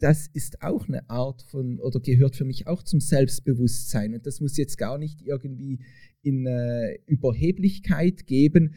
das 0.00 0.26
ist 0.28 0.62
auch 0.62 0.88
eine 0.88 1.08
Art 1.10 1.42
von 1.42 1.78
oder 1.80 2.00
gehört 2.00 2.34
für 2.34 2.44
mich 2.44 2.66
auch 2.66 2.82
zum 2.82 3.00
Selbstbewusstsein. 3.00 4.14
Und 4.14 4.26
das 4.26 4.40
muss 4.40 4.56
jetzt 4.56 4.78
gar 4.78 4.98
nicht 4.98 5.22
irgendwie 5.22 5.84
in 6.22 6.46
äh, 6.46 6.98
Überheblichkeit 7.06 8.26
geben, 8.26 8.74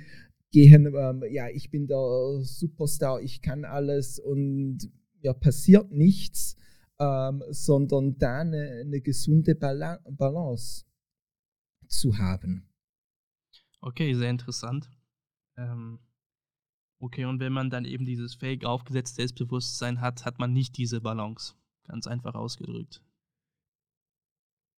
gehen, 0.51 0.93
ähm, 0.95 1.23
ja, 1.29 1.49
ich 1.49 1.71
bin 1.71 1.87
der 1.87 2.39
Superstar, 2.41 3.21
ich 3.21 3.41
kann 3.41 3.65
alles 3.65 4.19
und 4.19 4.89
ja, 5.21 5.33
passiert 5.33 5.91
nichts, 5.91 6.55
ähm, 6.99 7.43
sondern 7.49 8.17
da 8.17 8.41
eine, 8.41 8.81
eine 8.85 9.01
gesunde 9.01 9.55
Balance 9.55 10.85
zu 11.87 12.17
haben. 12.17 12.69
Okay, 13.81 14.13
sehr 14.13 14.29
interessant. 14.29 14.89
Ähm, 15.57 15.99
okay, 16.99 17.25
und 17.25 17.39
wenn 17.39 17.53
man 17.53 17.69
dann 17.69 17.85
eben 17.85 18.05
dieses 18.05 18.35
fake 18.35 18.65
aufgesetzte 18.65 19.15
Selbstbewusstsein 19.15 20.01
hat, 20.01 20.25
hat 20.25 20.39
man 20.39 20.53
nicht 20.53 20.77
diese 20.77 21.01
Balance. 21.01 21.53
Ganz 21.85 22.07
einfach 22.07 22.35
ausgedrückt. 22.35 23.03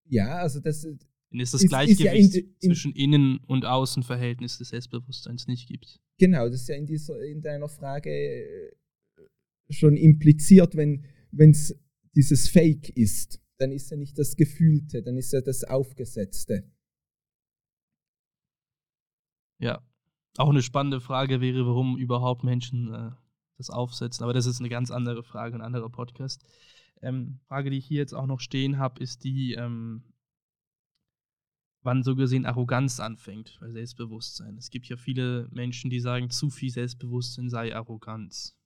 Ja, 0.08 0.38
also 0.38 0.60
das 0.60 0.84
wenn 0.84 1.41
es 1.41 1.51
das 1.51 1.63
ist, 1.63 1.70
Gleichgewicht 1.70 2.00
ist 2.00 2.36
ja 2.36 2.39
in, 2.41 2.55
in, 2.60 2.72
zwischen 2.72 2.94
Innen- 2.94 3.39
und 3.39 3.65
Außenverhältnis 3.65 4.58
des 4.58 4.70
Selbstbewusstseins 4.70 5.48
nicht 5.48 5.67
gibt. 5.67 6.00
Genau, 6.17 6.48
das 6.48 6.62
ist 6.62 6.70
ja 6.70 6.75
in, 6.75 6.86
dieser, 6.86 7.22
in 7.24 7.41
deiner 7.41 7.67
Frage 7.67 8.10
äh, 8.10 8.72
schon 9.70 9.98
impliziert, 9.98 10.75
wenn 10.75 11.05
es 11.32 11.77
dieses 12.15 12.48
Fake 12.48 12.89
ist, 12.89 13.41
dann 13.58 13.72
ist 13.72 13.91
ja 13.91 13.98
nicht 13.98 14.17
das 14.17 14.36
Gefühlte, 14.36 15.03
dann 15.03 15.17
ist 15.17 15.34
ja 15.34 15.41
das 15.41 15.63
Aufgesetzte. 15.63 16.72
Ja, 19.60 19.86
auch 20.37 20.49
eine 20.49 20.61
spannende 20.61 20.99
Frage 20.99 21.41
wäre, 21.41 21.65
warum 21.65 21.97
überhaupt 21.97 22.43
Menschen 22.43 22.93
äh, 22.93 23.11
das 23.57 23.69
aufsetzen. 23.69 24.23
Aber 24.23 24.33
das 24.33 24.45
ist 24.45 24.59
eine 24.59 24.69
ganz 24.69 24.91
andere 24.91 25.23
Frage, 25.23 25.55
ein 25.55 25.61
anderer 25.61 25.89
Podcast. 25.89 26.45
Ähm, 27.01 27.39
Frage, 27.47 27.69
die 27.69 27.77
ich 27.77 27.85
hier 27.85 27.99
jetzt 27.99 28.13
auch 28.13 28.25
noch 28.25 28.39
stehen 28.39 28.77
habe, 28.77 29.01
ist 29.01 29.23
die, 29.23 29.53
ähm, 29.53 30.03
wann 31.81 32.03
so 32.03 32.15
gesehen 32.15 32.45
Arroganz 32.45 32.99
anfängt 32.99 33.57
bei 33.61 33.69
Selbstbewusstsein. 33.69 34.57
Es 34.57 34.69
gibt 34.69 34.87
ja 34.87 34.97
viele 34.97 35.47
Menschen, 35.51 35.89
die 35.89 35.99
sagen, 35.99 36.29
zu 36.29 36.49
viel 36.49 36.71
Selbstbewusstsein 36.71 37.49
sei 37.49 37.75
Arroganz. 37.75 38.57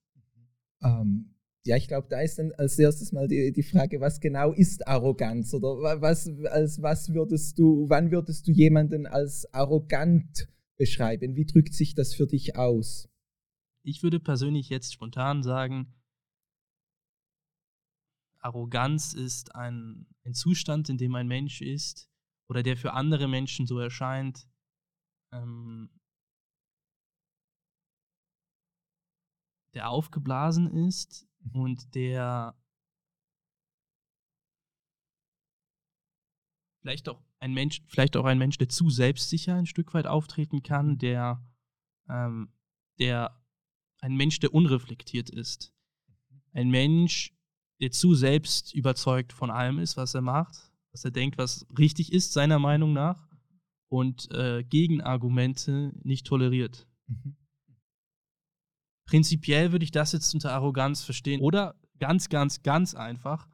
Ähm, 0.81 1.35
ja, 1.65 1.75
ich 1.75 1.87
glaube, 1.87 2.07
da 2.09 2.21
ist 2.21 2.39
dann 2.39 2.51
als 2.53 2.79
erstes 2.79 3.11
mal 3.11 3.27
die, 3.27 3.51
die 3.51 3.63
Frage, 3.63 3.99
was 3.99 4.21
genau 4.21 4.53
ist 4.53 4.87
Arroganz? 4.87 5.53
Oder 5.53 6.01
was, 6.01 6.29
als 6.45 6.81
was 6.81 7.13
würdest 7.13 7.59
du, 7.59 7.87
wann 7.89 8.11
würdest 8.11 8.47
du 8.47 8.51
jemanden 8.51 9.05
als 9.05 9.45
arrogant 9.53 10.47
beschreiben? 10.79 11.35
Wie 11.35 11.45
drückt 11.45 11.75
sich 11.75 11.93
das 11.93 12.15
für 12.15 12.25
dich 12.25 12.55
aus? 12.55 13.07
Ich 13.83 14.01
würde 14.01 14.19
persönlich 14.19 14.69
jetzt 14.69 14.93
spontan 14.93 15.43
sagen, 15.43 15.93
Arroganz 18.39 19.13
ist 19.13 19.53
ein, 19.55 20.07
ein 20.23 20.33
Zustand, 20.33 20.89
in 20.89 20.97
dem 20.97 21.13
ein 21.15 21.27
Mensch 21.27 21.61
ist 21.61 22.09
oder 22.47 22.63
der 22.63 22.77
für 22.77 22.93
andere 22.93 23.27
Menschen 23.27 23.67
so 23.67 23.77
erscheint, 23.79 24.47
ähm, 25.31 25.89
der 29.73 29.89
aufgeblasen 29.89 30.67
ist 30.87 31.27
mhm. 31.41 31.61
und 31.61 31.95
der 31.95 32.57
vielleicht 36.81 37.09
auch 37.09 37.21
ein 37.39 37.53
Mensch, 37.53 37.81
vielleicht 37.87 38.17
auch 38.17 38.25
ein 38.25 38.37
Mensch, 38.37 38.57
der 38.57 38.69
zu 38.69 38.89
selbstsicher 38.89 39.55
ein 39.55 39.65
Stück 39.65 39.93
weit 39.93 40.07
auftreten 40.07 40.61
kann, 40.61 40.97
der, 40.97 41.43
ähm, 42.09 42.49
der 42.99 43.41
ein 44.01 44.15
Mensch, 44.15 44.39
der 44.39 44.53
unreflektiert 44.53 45.29
ist. 45.29 45.73
Ein 46.53 46.69
Mensch, 46.69 47.33
der 47.79 47.91
zu 47.91 48.13
selbst 48.13 48.73
überzeugt 48.73 49.33
von 49.33 49.51
allem 49.51 49.79
ist, 49.79 49.97
was 49.97 50.13
er 50.13 50.21
macht, 50.21 50.71
was 50.91 51.05
er 51.05 51.11
denkt, 51.11 51.37
was 51.37 51.65
richtig 51.77 52.11
ist, 52.11 52.33
seiner 52.33 52.59
Meinung 52.59 52.93
nach, 52.93 53.29
und 53.89 54.31
äh, 54.31 54.63
Gegenargumente 54.63 55.91
nicht 56.03 56.27
toleriert. 56.27 56.87
Mhm. 57.07 57.35
Prinzipiell 59.05 59.71
würde 59.71 59.83
ich 59.83 59.91
das 59.91 60.11
jetzt 60.11 60.33
unter 60.35 60.53
Arroganz 60.53 61.03
verstehen. 61.03 61.41
Oder 61.41 61.75
ganz, 61.97 62.29
ganz, 62.29 62.61
ganz 62.61 62.93
einfach, 62.93 63.47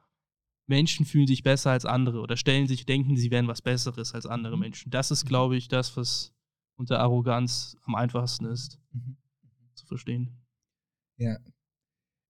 Menschen 0.66 1.06
fühlen 1.06 1.26
sich 1.26 1.42
besser 1.42 1.70
als 1.70 1.84
andere 1.84 2.20
oder 2.20 2.36
stellen 2.36 2.66
sich, 2.66 2.86
denken, 2.86 3.16
sie 3.16 3.30
wären 3.30 3.48
was 3.48 3.62
Besseres 3.62 4.14
als 4.14 4.26
andere 4.26 4.56
mhm. 4.56 4.62
Menschen. 4.62 4.90
Das 4.90 5.10
ist, 5.10 5.24
mhm. 5.24 5.28
glaube 5.28 5.56
ich, 5.56 5.68
das, 5.68 5.96
was 5.96 6.34
unter 6.76 7.00
Arroganz 7.00 7.76
am 7.82 7.94
einfachsten 7.94 8.46
ist 8.46 8.78
mhm. 8.92 9.16
zu 9.74 9.86
verstehen. 9.86 10.36
Ja. 11.16 11.38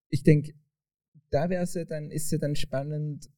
Ich 0.08 0.22
denke, 0.22 0.54
da 1.30 1.48
wäre 1.48 1.64
es 1.64 1.74
ja 1.74 1.84
dann, 1.84 2.10
ist 2.10 2.30
ja 2.30 2.38
dann 2.38 2.54
spannend, 2.54 3.28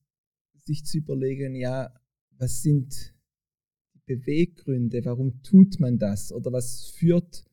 sich 0.55 0.85
zu 0.85 0.99
überlegen, 0.99 1.55
ja, 1.55 1.95
was 2.33 2.61
sind 2.63 3.15
die 3.95 4.01
Beweggründe, 4.01 5.05
warum 5.05 5.43
tut 5.43 5.81
man 5.81 5.99
das 5.99 6.31
oder 6.33 6.53
was 6.53 6.91
führt 6.91 7.45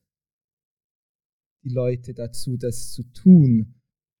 die 1.62 1.70
Leute 1.70 2.12
dazu, 2.12 2.56
das 2.56 2.92
zu 2.92 3.04
tun? 3.12 3.75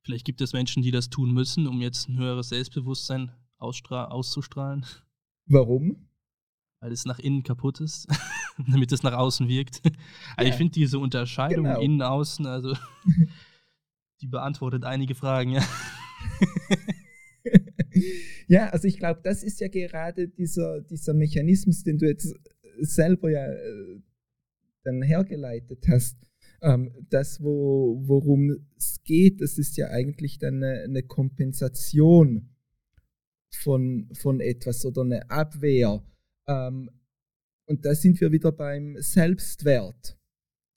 Vielleicht 0.06 0.24
gibt 0.24 0.40
es 0.40 0.52
Menschen, 0.52 0.84
die 0.84 0.92
das 0.92 1.10
tun 1.10 1.34
müssen, 1.34 1.66
um 1.66 1.80
jetzt 1.80 2.08
ein 2.08 2.16
höheres 2.16 2.50
Selbstbewusstsein 2.50 3.32
auszustrahlen. 3.58 4.86
Warum? 5.46 6.08
Weil 6.78 6.92
es 6.92 7.06
nach 7.06 7.18
innen 7.18 7.42
kaputt 7.42 7.80
ist. 7.80 8.06
damit 8.70 8.92
es 8.92 9.02
nach 9.02 9.14
außen 9.14 9.48
wirkt. 9.48 9.82
Also 10.36 10.48
ja. 10.48 10.54
ich 10.54 10.54
finde 10.54 10.72
diese 10.72 10.98
Unterscheidung 10.98 11.64
genau. 11.64 11.80
innen, 11.80 12.02
außen, 12.02 12.46
also 12.46 12.74
die 14.20 14.26
beantwortet 14.26 14.84
einige 14.84 15.14
Fragen, 15.14 15.50
ja. 15.50 15.66
ja, 18.46 18.68
also 18.68 18.86
ich 18.86 18.98
glaube, 18.98 19.20
das 19.24 19.42
ist 19.42 19.60
ja 19.60 19.68
gerade 19.68 20.28
dieser, 20.28 20.82
dieser 20.82 21.14
Mechanismus, 21.14 21.82
den 21.82 21.98
du 21.98 22.06
jetzt 22.06 22.34
selber 22.78 23.30
ja 23.30 23.46
äh, 23.46 24.00
dann 24.84 25.02
hergeleitet 25.02 25.86
hast. 25.88 26.16
Ähm, 26.66 26.92
das, 27.10 27.40
wo, 27.40 28.02
worum 28.06 28.66
es 28.76 29.00
geht, 29.04 29.40
das 29.40 29.56
ist 29.56 29.76
ja 29.76 29.88
eigentlich 29.88 30.38
dann 30.38 30.56
eine, 30.56 30.82
eine 30.82 31.02
Kompensation 31.04 32.50
von, 33.54 34.10
von 34.14 34.40
etwas 34.40 34.84
oder 34.84 35.02
eine 35.02 35.30
Abwehr. 35.30 36.04
Ähm, 36.48 36.90
und 37.68 37.84
da 37.84 37.94
sind 37.94 38.20
wir 38.20 38.32
wieder 38.32 38.50
beim 38.50 38.96
Selbstwert. 38.98 40.18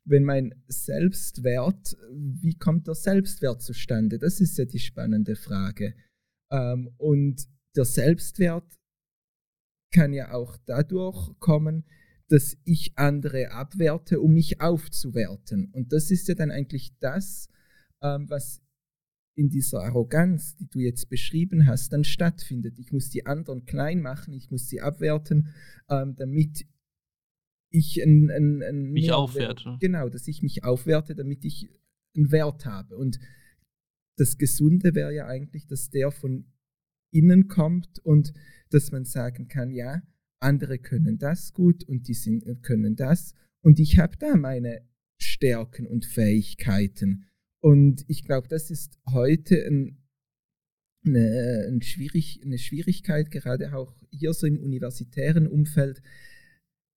Wenn 0.08 0.24
mein 0.24 0.64
Selbstwert, 0.68 1.98
wie 2.12 2.56
kommt 2.56 2.88
der 2.88 2.96
Selbstwert 2.96 3.62
zustande? 3.64 4.20
Das 4.20 4.40
ist 4.40 4.58
ja 4.58 4.66
die 4.66 4.80
spannende 4.80 5.36
Frage. 5.36 5.96
Ähm, 6.52 6.94
und 6.98 7.48
der 7.76 7.86
Selbstwert 7.86 8.80
kann 9.92 10.14
ja 10.14 10.34
auch 10.34 10.56
dadurch 10.66 11.38
kommen, 11.40 11.86
dass 12.30 12.58
ich 12.64 12.94
andere 12.96 13.52
abwerte, 13.52 14.22
um 14.22 14.34
mich 14.34 14.62
aufzuwerten. 14.62 15.70
Und 15.72 15.92
das 15.92 16.12
ist 16.12 16.28
ja 16.28 16.36
dann 16.36 16.52
eigentlich 16.52 16.96
das, 17.00 17.50
ähm, 18.02 18.30
was 18.30 18.62
in 19.36 19.50
dieser 19.50 19.84
Arroganz, 19.84 20.56
die 20.58 20.68
du 20.68 20.80
jetzt 20.80 21.10
beschrieben 21.10 21.66
hast, 21.66 21.94
dann 21.94 22.04
stattfindet. 22.04 22.78
Ich 22.78 22.92
muss 22.92 23.10
die 23.10 23.26
anderen 23.26 23.66
klein 23.66 24.02
machen, 24.02 24.34
ich 24.34 24.52
muss 24.52 24.68
sie 24.68 24.82
abwerten, 24.82 25.54
ähm, 25.90 26.16
damit 26.18 26.66
ich 27.72 28.02
ein, 28.04 28.30
ein, 28.30 28.62
ein 28.62 28.92
mich 28.92 29.12
aufwerte. 29.12 29.78
Genau, 29.80 30.10
dass 30.10 30.28
ich 30.28 30.42
mich 30.42 30.64
aufwerte, 30.64 31.16
damit 31.16 31.46
ich 31.46 31.70
einen 32.16 32.32
Wert 32.32 32.66
habe. 32.66 32.98
Und 32.98 33.20
das 34.18 34.38
Gesunde 34.38 34.94
wäre 34.94 35.14
ja 35.14 35.28
eigentlich, 35.28 35.68
dass 35.68 35.90
der 35.90 36.12
von 36.12 36.52
innen 37.12 37.48
kommt 37.48 38.00
und 38.00 38.34
dass 38.70 38.92
man 38.92 39.06
sagen 39.06 39.48
kann, 39.48 39.72
ja, 39.72 40.02
andere 40.42 40.80
können 40.80 41.18
das 41.18 41.54
gut 41.54 41.84
und 41.84 42.08
die 42.08 42.14
sind, 42.14 42.46
können 42.62 42.96
das 42.96 43.34
und 43.62 43.80
ich 43.80 44.00
habe 44.00 44.18
da 44.18 44.36
meine 44.36 44.82
Stärken 45.22 45.86
und 45.86 46.06
Fähigkeiten. 46.06 47.26
Und 47.62 48.06
ich 48.08 48.24
glaube, 48.24 48.48
das 48.48 48.72
ist 48.72 48.98
heute 49.12 49.66
ein, 49.66 49.98
eine, 51.06 51.68
ein 51.68 51.82
schwierig, 51.82 52.42
eine 52.44 52.58
Schwierigkeit, 52.58 53.32
gerade 53.32 53.76
auch 53.76 53.96
hier 54.12 54.34
so 54.34 54.48
im 54.48 54.60
universitären 54.60 55.48
Umfeld, 55.48 56.02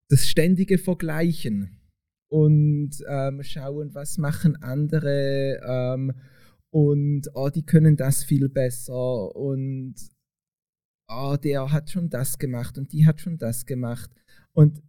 das 0.08 0.28
ständige 0.28 0.78
Vergleichen 0.78 1.80
und 2.30 2.90
ähm, 3.08 3.42
schauen, 3.42 3.94
was 3.94 4.18
machen 4.18 4.56
andere 4.56 5.60
ähm, 5.66 6.12
und 6.70 7.28
oh, 7.34 7.50
die 7.50 7.64
können 7.64 7.96
das 7.96 8.24
viel 8.24 8.48
besser 8.48 9.34
und 9.34 9.94
oh, 11.14 11.36
der 11.36 11.70
hat 11.72 11.90
schon 11.90 12.10
das 12.10 12.38
gemacht 12.38 12.78
und 12.78 12.92
die 12.92 13.06
hat 13.06 13.20
schon 13.20 13.38
das 13.38 13.66
gemacht. 13.66 14.10
Und 14.52 14.82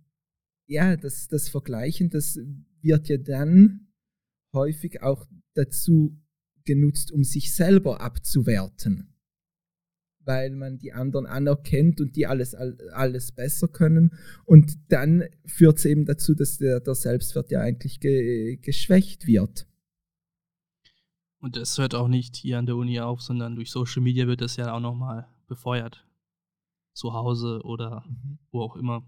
ja, 0.67 0.95
das, 0.95 1.27
das 1.27 1.49
Vergleichen, 1.49 2.09
das 2.09 2.39
wird 2.81 3.09
ja 3.09 3.17
dann 3.17 3.87
häufig 4.53 5.01
auch 5.01 5.27
dazu 5.53 6.19
genutzt, 6.65 7.11
um 7.11 7.23
sich 7.23 7.53
selber 7.53 8.01
abzuwerten. 8.01 9.09
Weil 10.25 10.51
man 10.51 10.77
die 10.77 10.93
anderen 10.93 11.25
anerkennt 11.25 11.99
und 11.99 12.15
die 12.15 12.27
alles, 12.27 12.55
alles 12.55 13.33
besser 13.33 13.67
können. 13.67 14.11
Und 14.45 14.77
dann 14.89 15.25
führt 15.45 15.79
es 15.79 15.85
eben 15.85 16.05
dazu, 16.05 16.33
dass 16.33 16.57
der, 16.59 16.79
der 16.79 16.95
Selbstwert 16.95 17.51
ja 17.51 17.59
eigentlich 17.59 17.99
ge, 17.99 18.55
geschwächt 18.57 19.27
wird. 19.27 19.67
Und 21.39 21.57
das 21.57 21.77
hört 21.77 21.93
auch 21.93 22.07
nicht 22.07 22.37
hier 22.37 22.57
an 22.57 22.65
der 22.65 22.77
Uni 22.77 23.01
auf, 23.01 23.21
sondern 23.21 23.55
durch 23.55 23.69
Social 23.69 24.01
Media 24.01 24.27
wird 24.27 24.39
das 24.39 24.55
ja 24.55 24.73
auch 24.73 24.79
nochmal 24.79 25.27
befeuert. 25.47 26.07
Zu 26.93 27.13
Hause 27.13 27.61
oder 27.63 28.05
mhm. 28.07 28.39
wo 28.51 28.61
auch 28.61 28.75
immer. 28.75 29.03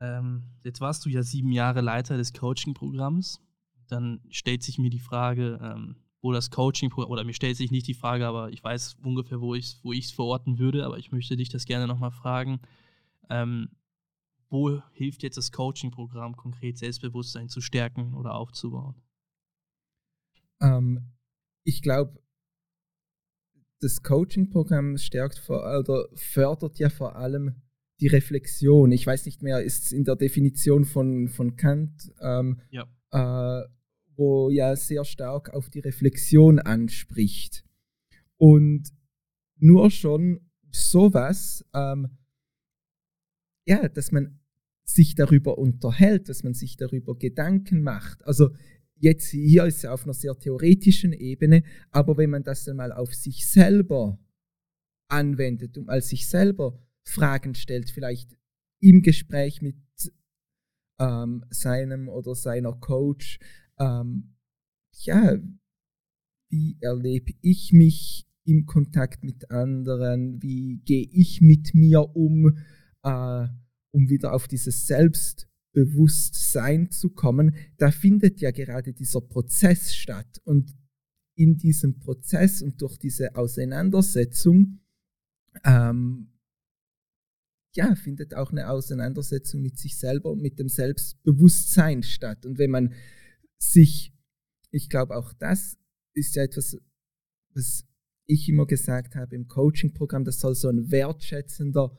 Ähm, 0.00 0.44
jetzt 0.62 0.80
warst 0.80 1.04
du 1.04 1.08
ja 1.08 1.22
sieben 1.22 1.52
Jahre 1.52 1.80
Leiter 1.80 2.16
des 2.16 2.32
Coaching-Programms 2.32 3.40
dann 3.88 4.20
stellt 4.30 4.62
sich 4.62 4.78
mir 4.78 4.90
die 4.90 5.00
Frage, 5.00 5.58
ähm, 5.62 5.96
wo 6.20 6.32
das 6.32 6.50
Coaching, 6.50 6.92
oder 6.92 7.24
mir 7.24 7.34
stellt 7.34 7.56
sich 7.56 7.70
nicht 7.70 7.86
die 7.86 7.94
Frage, 7.94 8.26
aber 8.26 8.50
ich 8.50 8.62
weiß 8.62 8.96
ungefähr, 9.02 9.40
wo 9.40 9.54
ich 9.54 9.66
es 9.66 9.84
wo 9.84 9.92
verorten 10.14 10.58
würde, 10.58 10.86
aber 10.86 10.98
ich 10.98 11.12
möchte 11.12 11.36
dich 11.36 11.50
das 11.50 11.66
gerne 11.66 11.86
nochmal 11.86 12.10
fragen. 12.10 12.60
Ähm, 13.28 13.70
wo 14.48 14.80
hilft 14.92 15.22
jetzt 15.22 15.36
das 15.36 15.52
Coaching-Programm 15.52 16.36
konkret, 16.36 16.78
Selbstbewusstsein 16.78 17.48
zu 17.48 17.60
stärken 17.60 18.14
oder 18.14 18.34
aufzubauen? 18.34 18.94
Ähm, 20.60 21.12
ich 21.64 21.82
glaube, 21.82 22.22
das 23.80 24.02
Coaching-Programm 24.02 24.96
stärkt 24.98 25.48
oder 25.48 26.08
fördert 26.14 26.78
ja 26.78 26.88
vor 26.88 27.16
allem 27.16 27.56
die 28.00 28.08
Reflexion. 28.08 28.92
Ich 28.92 29.06
weiß 29.06 29.26
nicht 29.26 29.42
mehr, 29.42 29.62
ist 29.62 29.86
es 29.86 29.92
in 29.92 30.04
der 30.04 30.16
Definition 30.16 30.84
von, 30.84 31.28
von 31.28 31.56
Kant 31.56 32.12
ähm, 32.20 32.60
ja. 32.70 32.86
äh, 33.10 33.68
wo 34.16 34.50
ja 34.50 34.76
sehr 34.76 35.04
stark 35.04 35.50
auf 35.50 35.70
die 35.70 35.80
Reflexion 35.80 36.58
anspricht. 36.58 37.64
Und 38.36 38.90
nur 39.58 39.90
schon 39.90 40.50
sowas, 40.70 41.64
ähm, 41.74 42.18
ja, 43.66 43.88
dass 43.88 44.12
man 44.12 44.40
sich 44.84 45.14
darüber 45.14 45.58
unterhält, 45.58 46.28
dass 46.28 46.42
man 46.42 46.54
sich 46.54 46.76
darüber 46.76 47.16
Gedanken 47.16 47.82
macht. 47.82 48.24
Also 48.26 48.50
jetzt 49.04 49.30
hier 49.30 49.66
ist 49.66 49.78
es 49.78 49.84
auf 49.84 50.04
einer 50.04 50.14
sehr 50.14 50.36
theoretischen 50.36 51.12
Ebene, 51.12 51.62
aber 51.90 52.16
wenn 52.16 52.30
man 52.30 52.42
das 52.42 52.64
dann 52.64 52.78
mal 52.78 52.90
auf 52.90 53.14
sich 53.14 53.46
selber 53.46 54.18
anwendet 55.08 55.76
und 55.76 55.88
als 55.90 56.08
sich 56.08 56.26
selber 56.26 56.82
Fragen 57.06 57.54
stellt, 57.54 57.90
vielleicht 57.90 58.36
im 58.80 59.02
Gespräch 59.02 59.60
mit 59.60 59.76
ähm, 60.98 61.44
seinem 61.50 62.08
oder 62.08 62.34
seiner 62.34 62.72
Coach, 62.72 63.38
ähm, 63.78 64.36
ja, 65.02 65.38
wie 66.50 66.78
erlebe 66.80 67.32
ich 67.42 67.72
mich 67.72 68.26
im 68.46 68.64
Kontakt 68.64 69.22
mit 69.22 69.50
anderen, 69.50 70.42
wie 70.42 70.80
gehe 70.84 71.06
ich 71.10 71.40
mit 71.40 71.74
mir 71.74 72.16
um, 72.16 72.56
äh, 73.02 73.48
um 73.92 74.08
wieder 74.08 74.32
auf 74.32 74.48
dieses 74.48 74.86
Selbstbewusstsein 75.74 76.90
zu 76.90 77.10
kommen, 77.10 77.56
da 77.76 77.90
findet 77.90 78.40
ja 78.40 78.50
gerade 78.50 78.92
dieser 78.92 79.20
Prozess 79.20 79.94
statt. 79.94 80.40
Und 80.44 80.74
in 81.36 81.56
diesem 81.56 81.98
Prozess 81.98 82.62
und 82.62 82.80
durch 82.80 82.96
diese 82.96 83.34
Auseinandersetzung 83.34 84.80
ähm, 85.64 86.30
ja, 87.74 87.96
findet 87.96 88.34
auch 88.34 88.52
eine 88.52 88.70
Auseinandersetzung 88.70 89.60
mit 89.60 89.78
sich 89.78 89.98
selber, 89.98 90.36
mit 90.36 90.60
dem 90.60 90.68
Selbstbewusstsein 90.68 92.04
statt. 92.04 92.46
Und 92.46 92.58
wenn 92.58 92.70
man 92.70 92.92
sich, 93.58 94.14
ich 94.70 94.88
glaube 94.88 95.16
auch 95.16 95.32
das 95.32 95.76
ist 96.12 96.36
ja 96.36 96.44
etwas, 96.44 96.76
was 97.52 97.84
ich 98.26 98.48
immer 98.48 98.66
gesagt 98.66 99.16
habe 99.16 99.34
im 99.34 99.48
Coaching-Programm, 99.48 100.24
das 100.24 100.38
soll 100.38 100.54
so 100.54 100.68
ein 100.68 100.92
wertschätzender, 100.92 101.96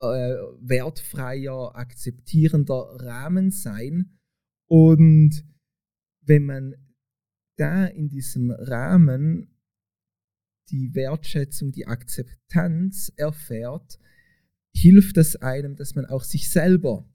äh, 0.00 0.36
wertfreier, 0.60 1.74
akzeptierender 1.76 2.96
Rahmen 3.00 3.50
sein. 3.50 4.18
Und 4.66 5.44
wenn 6.22 6.44
man 6.44 6.74
da 7.56 7.86
in 7.86 8.08
diesem 8.08 8.50
Rahmen 8.50 9.54
die 10.70 10.94
Wertschätzung, 10.94 11.72
die 11.72 11.86
Akzeptanz 11.86 13.12
erfährt, 13.16 13.98
hilft 14.74 15.16
es 15.16 15.36
einem, 15.36 15.76
dass 15.76 15.94
man 15.94 16.06
auch 16.06 16.24
sich 16.24 16.50
selber 16.50 17.08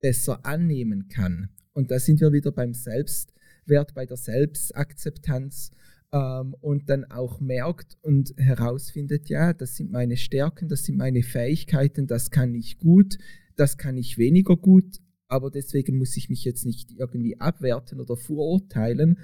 besser 0.00 0.44
annehmen 0.44 1.08
kann. 1.08 1.50
Und 1.72 1.90
da 1.90 1.98
sind 1.98 2.20
wir 2.20 2.32
wieder 2.32 2.52
beim 2.52 2.72
Selbstwert, 2.72 3.94
bei 3.94 4.06
der 4.06 4.16
Selbstakzeptanz 4.16 5.70
ähm, 6.12 6.54
und 6.60 6.88
dann 6.88 7.04
auch 7.04 7.40
merkt 7.40 7.98
und 8.02 8.32
herausfindet, 8.36 9.28
ja, 9.28 9.52
das 9.52 9.76
sind 9.76 9.90
meine 9.90 10.16
Stärken, 10.16 10.68
das 10.68 10.84
sind 10.84 10.96
meine 10.96 11.22
Fähigkeiten, 11.22 12.06
das 12.06 12.30
kann 12.30 12.54
ich 12.54 12.78
gut, 12.78 13.18
das 13.56 13.76
kann 13.76 13.96
ich 13.96 14.18
weniger 14.18 14.56
gut, 14.56 15.00
aber 15.28 15.50
deswegen 15.50 15.98
muss 15.98 16.16
ich 16.16 16.28
mich 16.28 16.44
jetzt 16.44 16.64
nicht 16.64 16.92
irgendwie 16.92 17.40
abwerten 17.40 18.00
oder 18.00 18.16
verurteilen, 18.16 19.18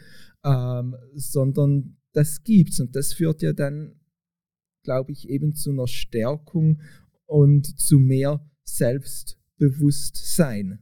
ähm, 0.44 0.96
sondern 1.14 1.96
das 2.12 2.42
gibt's 2.44 2.80
und 2.80 2.96
das 2.96 3.14
führt 3.14 3.42
ja 3.42 3.52
dann, 3.52 4.00
glaube 4.82 5.12
ich, 5.12 5.28
eben 5.28 5.54
zu 5.54 5.70
einer 5.70 5.86
Stärkung 5.86 6.80
und 7.26 7.80
zu 7.80 7.98
mehr 7.98 8.44
Selbstbewusstsein 8.64 10.80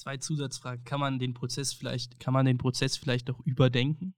zwei 0.00 0.16
Zusatzfragen. 0.16 0.84
Kann 0.84 0.98
man 0.98 1.18
den 1.18 1.34
Prozess 1.34 1.72
vielleicht, 1.72 2.18
kann 2.18 2.34
man 2.34 2.46
den 2.46 2.58
Prozess 2.58 2.96
vielleicht 2.96 3.28
noch 3.28 3.40
überdenken? 3.44 4.14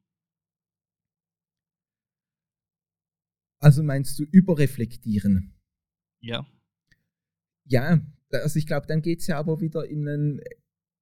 Also 3.62 3.84
meinst 3.84 4.18
du 4.18 4.24
überreflektieren? 4.24 5.54
Ja. 6.20 6.44
Ja, 7.64 8.00
also 8.30 8.58
ich 8.58 8.66
glaube, 8.66 8.88
dann 8.88 9.02
geht 9.02 9.20
es 9.20 9.28
ja 9.28 9.38
aber 9.38 9.60
wieder 9.60 9.88
in 9.88 10.08
einen, 10.08 10.40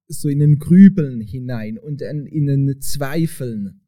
so 0.07 0.29
in 0.29 0.41
ein 0.43 0.59
Grübeln 0.59 1.21
hinein 1.21 1.79
und 1.79 2.03
in 2.03 2.49
ein 2.49 2.79
Zweifeln. 2.79 3.81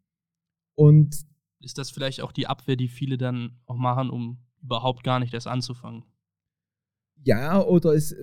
Und 0.73 1.15
ist 1.59 1.77
das 1.77 1.91
vielleicht 1.91 2.21
auch 2.21 2.31
die 2.31 2.47
Abwehr, 2.47 2.75
die 2.75 2.88
viele 2.88 3.19
dann 3.19 3.59
auch 3.67 3.77
machen, 3.77 4.09
um 4.09 4.39
überhaupt 4.63 5.03
gar 5.03 5.19
nicht 5.19 5.36
erst 5.36 5.47
anzufangen? 5.47 6.03
Ja, 7.23 7.62
oder 7.62 7.93
es 7.93 8.15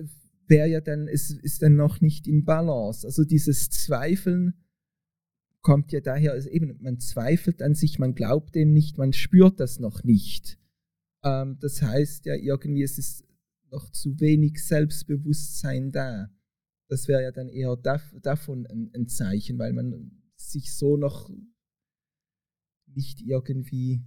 wäre 0.47 0.67
ja 0.67 0.81
dann, 0.81 1.07
es 1.07 1.31
ist 1.31 1.61
dann 1.61 1.77
noch 1.77 2.01
nicht 2.01 2.27
in 2.27 2.43
Balance. 2.43 3.07
Also 3.07 3.23
dieses 3.23 3.69
Zweifeln 3.69 4.53
kommt 5.61 5.91
ja 5.91 6.01
daher, 6.01 6.33
also 6.33 6.49
eben, 6.49 6.77
man 6.81 6.99
zweifelt 6.99 7.61
an 7.61 7.75
sich, 7.75 7.99
man 7.99 8.15
glaubt 8.15 8.55
dem 8.55 8.73
nicht, 8.73 8.97
man 8.97 9.13
spürt 9.13 9.59
das 9.59 9.79
noch 9.79 10.03
nicht. 10.03 10.59
Ähm, 11.23 11.57
das 11.59 11.81
heißt 11.81 12.25
ja 12.25 12.35
irgendwie, 12.35 12.83
es 12.83 12.97
ist 12.97 13.25
noch 13.69 13.89
zu 13.91 14.19
wenig 14.19 14.63
Selbstbewusstsein 14.63 15.91
da. 15.91 16.29
Das 16.87 17.07
wäre 17.07 17.23
ja 17.23 17.31
dann 17.31 17.47
eher 17.47 17.77
dav 17.77 18.13
davon 18.21 18.65
ein, 18.67 18.91
ein 18.93 19.07
Zeichen, 19.07 19.57
weil 19.59 19.71
man 19.71 20.11
sich 20.35 20.73
so 20.73 20.97
noch 20.97 21.29
nicht 22.87 23.21
irgendwie 23.21 24.03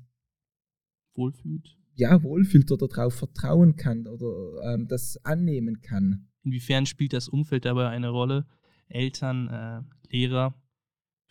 wohlfühlt. 1.15 1.79
Ja, 1.95 2.23
wohlfühlt 2.23 2.71
oder 2.73 2.89
darauf 2.89 3.15
vertrauen 3.15 3.77
kann 3.77 4.07
oder 4.07 4.75
ähm, 4.75 4.89
das 4.89 5.17
annehmen 5.25 5.81
kann. 5.81 6.29
Inwiefern 6.43 6.87
spielt 6.87 7.13
das 7.13 7.29
Umfeld 7.29 7.65
dabei 7.65 7.89
eine 7.89 8.09
Rolle? 8.09 8.47
Eltern, 8.89 9.49
äh, 9.49 9.83
Lehrer, 10.15 10.55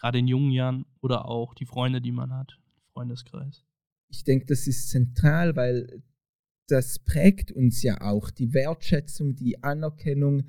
gerade 0.04 0.20
in 0.20 0.28
jungen 0.28 0.52
Jahren 0.52 0.86
oder 1.02 1.30
auch 1.30 1.54
die 1.54 1.66
Freunde, 1.66 2.02
die 2.02 2.12
man 2.12 2.34
hat, 2.34 2.60
Freundeskreis? 2.92 3.64
Ich 4.10 4.26
denke, 4.26 4.46
das 4.48 4.68
ist 4.68 4.90
zentral, 4.90 5.56
weil 5.56 6.04
das 6.68 7.00
prägt 7.00 7.54
uns 7.54 7.82
ja 7.84 8.02
auch. 8.02 8.30
Die 8.30 8.54
Wertschätzung, 8.54 9.36
die 9.36 9.64
Anerkennung, 9.64 10.44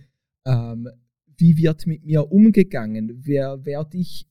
ähm, 0.45 0.89
wie 1.37 1.57
wird 1.57 1.87
mit 1.87 2.05
mir 2.05 2.33
umgegangen? 2.33 3.13
Wer 3.25 3.65
werde 3.65 3.99
ich 3.99 4.29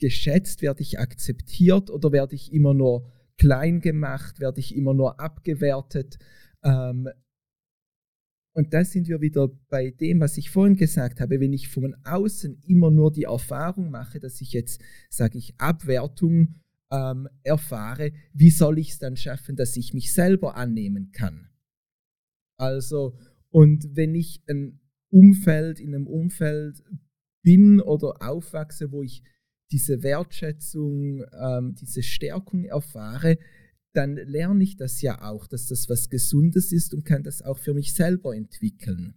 geschätzt, 0.00 0.62
werde 0.62 0.80
ich 0.80 0.98
akzeptiert 0.98 1.90
oder 1.90 2.10
werde 2.10 2.34
ich 2.34 2.52
immer 2.52 2.72
nur 2.72 3.12
klein 3.36 3.80
gemacht, 3.80 4.40
werde 4.40 4.60
ich 4.60 4.74
immer 4.74 4.94
nur 4.94 5.20
abgewertet? 5.20 6.16
Ähm, 6.62 7.08
und 8.54 8.72
da 8.72 8.84
sind 8.84 9.08
wir 9.08 9.20
wieder 9.20 9.48
bei 9.68 9.90
dem, 9.90 10.20
was 10.20 10.38
ich 10.38 10.48
vorhin 10.48 10.76
gesagt 10.76 11.20
habe. 11.20 11.40
Wenn 11.40 11.52
ich 11.52 11.68
von 11.68 11.96
außen 12.04 12.62
immer 12.66 12.90
nur 12.90 13.10
die 13.12 13.24
Erfahrung 13.24 13.90
mache, 13.90 14.20
dass 14.20 14.40
ich 14.40 14.52
jetzt, 14.52 14.80
sage 15.10 15.38
ich, 15.38 15.54
Abwertung 15.58 16.54
ähm, 16.92 17.28
erfahre, 17.42 18.12
wie 18.32 18.50
soll 18.50 18.78
ich 18.78 18.90
es 18.90 18.98
dann 19.00 19.16
schaffen, 19.16 19.56
dass 19.56 19.76
ich 19.76 19.92
mich 19.92 20.12
selber 20.12 20.56
annehmen 20.56 21.10
kann? 21.10 21.48
Also, 22.56 23.18
und 23.50 23.96
wenn 23.96 24.14
ich 24.14 24.40
ein 24.48 24.80
Umfeld, 25.10 25.80
in 25.80 25.92
einem 25.92 26.06
Umfeld 26.06 26.80
bin 27.42 27.80
oder 27.80 28.14
aufwachse, 28.20 28.92
wo 28.92 29.02
ich 29.02 29.24
diese 29.72 30.04
Wertschätzung, 30.04 31.24
ähm, 31.40 31.74
diese 31.74 32.04
Stärkung 32.04 32.64
erfahre, 32.64 33.36
dann 33.94 34.16
lerne 34.16 34.62
ich 34.62 34.76
das 34.76 35.00
ja 35.02 35.22
auch, 35.22 35.46
dass 35.46 35.66
das 35.66 35.88
was 35.88 36.10
Gesundes 36.10 36.72
ist 36.72 36.94
und 36.94 37.04
kann 37.04 37.22
das 37.22 37.42
auch 37.42 37.58
für 37.58 37.74
mich 37.74 37.92
selber 37.94 38.34
entwickeln. 38.34 39.14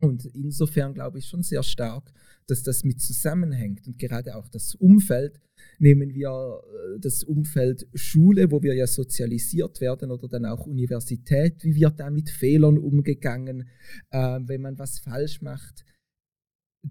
Und 0.00 0.26
insofern 0.26 0.94
glaube 0.94 1.18
ich 1.18 1.26
schon 1.26 1.42
sehr 1.42 1.62
stark, 1.62 2.12
dass 2.46 2.62
das 2.62 2.84
mit 2.84 3.00
zusammenhängt. 3.00 3.86
Und 3.86 3.98
gerade 3.98 4.36
auch 4.36 4.48
das 4.48 4.74
Umfeld, 4.74 5.40
nehmen 5.78 6.14
wir 6.14 6.28
äh, 6.28 7.00
das 7.00 7.24
Umfeld 7.24 7.88
Schule, 7.94 8.50
wo 8.50 8.62
wir 8.62 8.74
ja 8.74 8.86
sozialisiert 8.86 9.80
werden, 9.80 10.10
oder 10.10 10.28
dann 10.28 10.44
auch 10.44 10.66
Universität, 10.66 11.64
wie 11.64 11.76
wird 11.76 11.98
da 11.98 12.10
mit 12.10 12.28
Fehlern 12.28 12.78
umgegangen, 12.78 13.68
äh, 14.10 14.40
wenn 14.42 14.60
man 14.60 14.78
was 14.78 14.98
falsch 14.98 15.40
macht. 15.40 15.84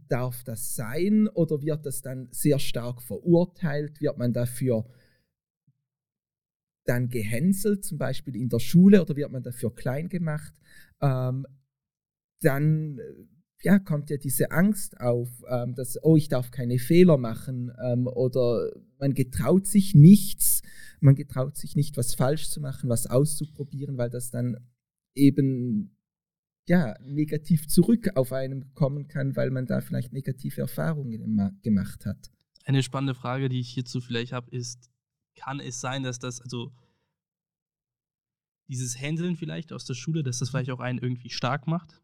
Darf 0.10 0.44
das 0.44 0.76
sein 0.76 1.28
oder 1.30 1.62
wird 1.62 1.86
das 1.86 2.02
dann 2.02 2.28
sehr 2.32 2.60
stark 2.60 3.02
verurteilt? 3.02 4.02
Wird 4.02 4.18
man 4.18 4.34
dafür 4.34 4.86
dann 6.86 7.10
gehänselt, 7.10 7.84
zum 7.84 7.98
Beispiel 7.98 8.36
in 8.36 8.50
der 8.50 8.60
Schule, 8.60 9.02
oder 9.02 9.16
wird 9.16 9.32
man 9.32 9.44
dafür 9.44 9.74
klein 9.74 10.10
gemacht? 10.10 10.54
Ähm, 11.02 11.46
dann 12.42 13.00
ja, 13.62 13.80
kommt 13.80 14.10
ja 14.12 14.18
diese 14.18 14.52
Angst 14.52 15.00
auf, 15.00 15.30
ähm, 15.50 15.74
dass, 15.74 15.98
oh, 16.04 16.16
ich 16.16 16.30
darf 16.30 16.52
keine 16.52 16.78
Fehler 16.78 17.18
machen 17.18 17.72
ähm, 17.84 18.08
oder 18.08 18.70
man 19.00 19.14
getraut 19.14 19.66
sich 19.66 19.96
nichts, 19.96 20.62
man 21.00 21.16
getraut 21.16 21.58
sich 21.58 21.76
nicht, 21.76 21.98
was 21.98 22.14
falsch 22.14 22.50
zu 22.50 22.62
machen, 22.62 22.90
was 22.90 23.08
auszuprobieren, 23.08 23.98
weil 23.98 24.10
das 24.10 24.30
dann 24.30 24.58
eben 25.16 25.98
ja, 26.68 26.96
negativ 27.02 27.68
zurück 27.68 28.10
auf 28.16 28.32
einem 28.32 28.74
kommen 28.74 29.08
kann, 29.08 29.36
weil 29.36 29.52
man 29.52 29.66
da 29.66 29.82
vielleicht 29.82 30.14
negative 30.14 30.62
Erfahrungen 30.62 31.60
gemacht 31.62 32.06
hat. 32.06 32.32
Eine 32.66 32.82
spannende 32.82 33.14
Frage, 33.14 33.50
die 33.50 33.60
ich 33.60 33.70
hierzu 33.70 34.02
vielleicht 34.02 34.32
habe, 34.32 34.50
ist, 34.52 34.90
kann 35.36 35.60
es 35.60 35.80
sein, 35.80 36.04
dass 36.04 36.20
das, 36.20 36.42
also 36.42 36.72
dieses 38.68 39.00
Händeln 39.00 39.36
vielleicht 39.36 39.72
aus 39.74 39.86
der 39.86 39.94
Schule, 39.94 40.24
dass 40.24 40.40
das 40.40 40.50
vielleicht 40.50 40.72
auch 40.72 40.80
einen 40.80 41.00
irgendwie 41.00 41.30
stark 41.30 41.68
macht? 41.68 42.02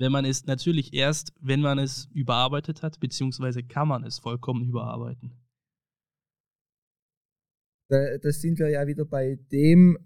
wenn 0.00 0.10
man 0.10 0.24
es 0.24 0.46
natürlich 0.46 0.94
erst, 0.94 1.34
wenn 1.40 1.60
man 1.60 1.78
es 1.78 2.08
überarbeitet 2.14 2.82
hat, 2.82 2.98
beziehungsweise 3.00 3.62
kann 3.62 3.86
man 3.86 4.02
es 4.02 4.18
vollkommen 4.18 4.66
überarbeiten. 4.66 5.32
Da, 7.88 8.16
da 8.16 8.32
sind 8.32 8.58
wir 8.58 8.70
ja 8.70 8.86
wieder 8.86 9.04
bei 9.04 9.38
dem, 9.52 9.98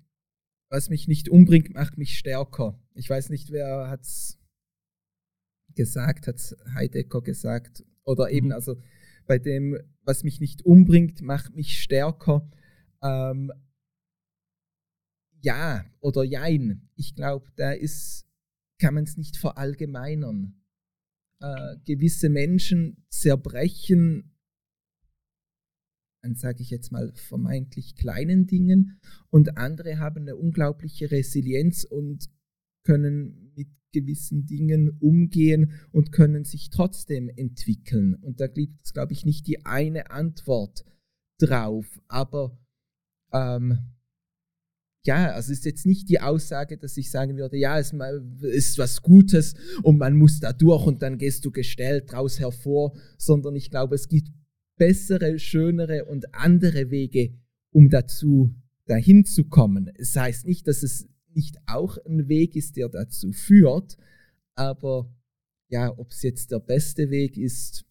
was 0.69 0.88
mich 0.88 1.07
nicht 1.07 1.29
umbringt, 1.29 1.75
macht 1.75 1.97
mich 1.97 2.19
stärker. 2.19 2.77
Ich 2.95 3.09
weiß 3.09 3.31
nicht, 3.31 3.53
wer 3.53 3.88
hat 3.88 4.01
es 4.01 4.37
gesagt, 5.77 6.27
hat 6.27 6.37
es 6.37 6.57
Heidegger 6.75 7.23
gesagt, 7.23 7.85
oder 8.03 8.31
eben, 8.31 8.49
mhm. 8.49 8.55
also 8.55 8.75
bei 9.29 9.38
dem, 9.38 9.79
was 10.05 10.25
mich 10.25 10.40
nicht 10.40 10.62
umbringt, 10.64 11.23
macht 11.23 11.55
mich 11.55 11.81
stärker. 11.81 12.49
Ähm, 13.03 13.53
ja 15.40 15.85
oder 16.01 16.25
jein. 16.25 16.88
Ich 16.97 17.14
glaube, 17.14 17.47
da 17.57 17.73
ist 17.73 18.25
kann 18.79 18.95
man 18.95 19.05
es 19.05 19.17
nicht 19.17 19.37
verallgemeinern. 19.37 20.61
Äh, 21.40 21.77
gewisse 21.85 22.29
Menschen 22.29 23.05
zerbrechen 23.09 24.35
an, 26.23 26.35
sage 26.35 26.62
ich 26.62 26.71
jetzt 26.71 26.90
mal, 26.90 27.12
vermeintlich 27.14 27.97
kleinen 27.97 28.47
Dingen 28.47 28.99
und 29.29 29.59
andere 29.59 29.99
haben 29.99 30.23
eine 30.23 30.37
unglaubliche 30.37 31.11
Resilienz 31.11 31.85
und 31.85 32.31
können 32.83 33.53
mit 33.55 33.69
gewissen 33.95 34.45
Dingen 34.45 34.91
umgehen 35.01 35.73
und 35.93 36.13
können 36.13 36.45
sich 36.45 36.69
trotzdem 36.69 37.31
entwickeln. 37.31 38.15
Und 38.17 38.41
da 38.41 38.47
gibt 38.47 38.85
es, 38.85 38.93
glaube 38.93 39.15
ich, 39.15 39.25
nicht 39.25 39.47
die 39.47 39.65
eine 39.65 40.11
Antwort 40.11 40.85
drauf, 41.39 41.87
aber 42.09 42.59
ähm, 43.33 43.79
ja, 45.07 45.33
also 45.33 45.53
ist 45.53 45.65
jetzt 45.65 45.87
nicht 45.87 46.09
die 46.09 46.21
Aussage, 46.21 46.79
dass 46.79 46.97
ich 46.97 47.11
sagen 47.11 47.37
würde, 47.37 47.57
ja, 47.57 47.79
es 47.79 47.95
ist 48.43 48.79
was 48.79 49.03
Gutes 49.03 49.55
und 49.83 49.99
man 49.99 50.17
muss 50.17 50.41
da 50.41 50.53
durch 50.53 50.87
und 50.87 51.03
dann 51.03 51.19
gehst 51.19 51.45
du 51.45 51.51
gestellt 51.51 52.13
draus 52.13 52.41
hervor, 52.41 52.97
sondern 53.19 53.55
ich 53.55 53.71
glaube, 53.71 53.95
es 53.97 54.09
gibt 54.09 54.29
bessere, 54.77 55.39
schönere 55.39 56.07
und 56.07 56.35
andere 56.35 56.91
Wege, 56.91 57.35
um 57.71 57.91
dazu 57.91 58.55
dahin 58.87 59.25
zu 59.25 59.45
kommen. 59.45 59.91
Es 59.97 60.17
heißt 60.17 60.47
nicht, 60.47 60.67
dass 60.67 60.83
es 60.83 61.07
nicht 61.35 61.59
auch 61.66 61.97
ein 62.07 62.29
Weg 62.29 62.57
ist, 62.57 62.77
der 62.77 62.88
dazu 62.88 63.33
führt, 63.33 63.97
aber 64.55 65.12
ja, 65.68 65.90
ob 65.97 66.11
es 66.11 66.23
jetzt 66.23 66.51
der 66.51 66.61
beste 66.61 67.11
Weg 67.11 67.37
ist, 67.37 67.85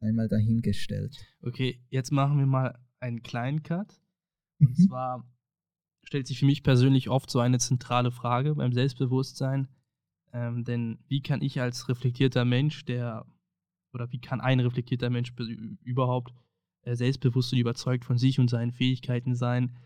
sei 0.00 0.12
mal 0.12 0.28
dahingestellt. 0.28 1.16
Okay, 1.42 1.80
jetzt 1.90 2.10
machen 2.10 2.38
wir 2.38 2.46
mal 2.46 2.78
einen 3.00 3.22
kleinen 3.22 3.62
Cut. 3.62 4.00
Und 4.60 4.70
mhm. 4.70 4.82
zwar 4.86 5.30
stellt 6.04 6.26
sich 6.26 6.38
für 6.38 6.46
mich 6.46 6.62
persönlich 6.62 7.08
oft 7.08 7.30
so 7.30 7.40
eine 7.40 7.58
zentrale 7.58 8.10
Frage 8.10 8.54
beim 8.54 8.72
Selbstbewusstsein. 8.72 9.68
Ähm, 10.32 10.64
denn 10.64 10.98
wie 11.08 11.22
kann 11.22 11.42
ich 11.42 11.60
als 11.60 11.88
reflektierter 11.88 12.44
Mensch, 12.44 12.84
der, 12.84 13.26
oder 13.92 14.10
wie 14.12 14.20
kann 14.20 14.40
ein 14.40 14.60
reflektierter 14.60 15.10
Mensch 15.10 15.32
überhaupt 15.82 16.34
äh, 16.82 16.94
selbstbewusst 16.94 17.52
und 17.52 17.58
überzeugt 17.58 18.04
von 18.04 18.18
sich 18.18 18.38
und 18.38 18.48
seinen 18.48 18.72
Fähigkeiten 18.72 19.34
sein, 19.34 19.76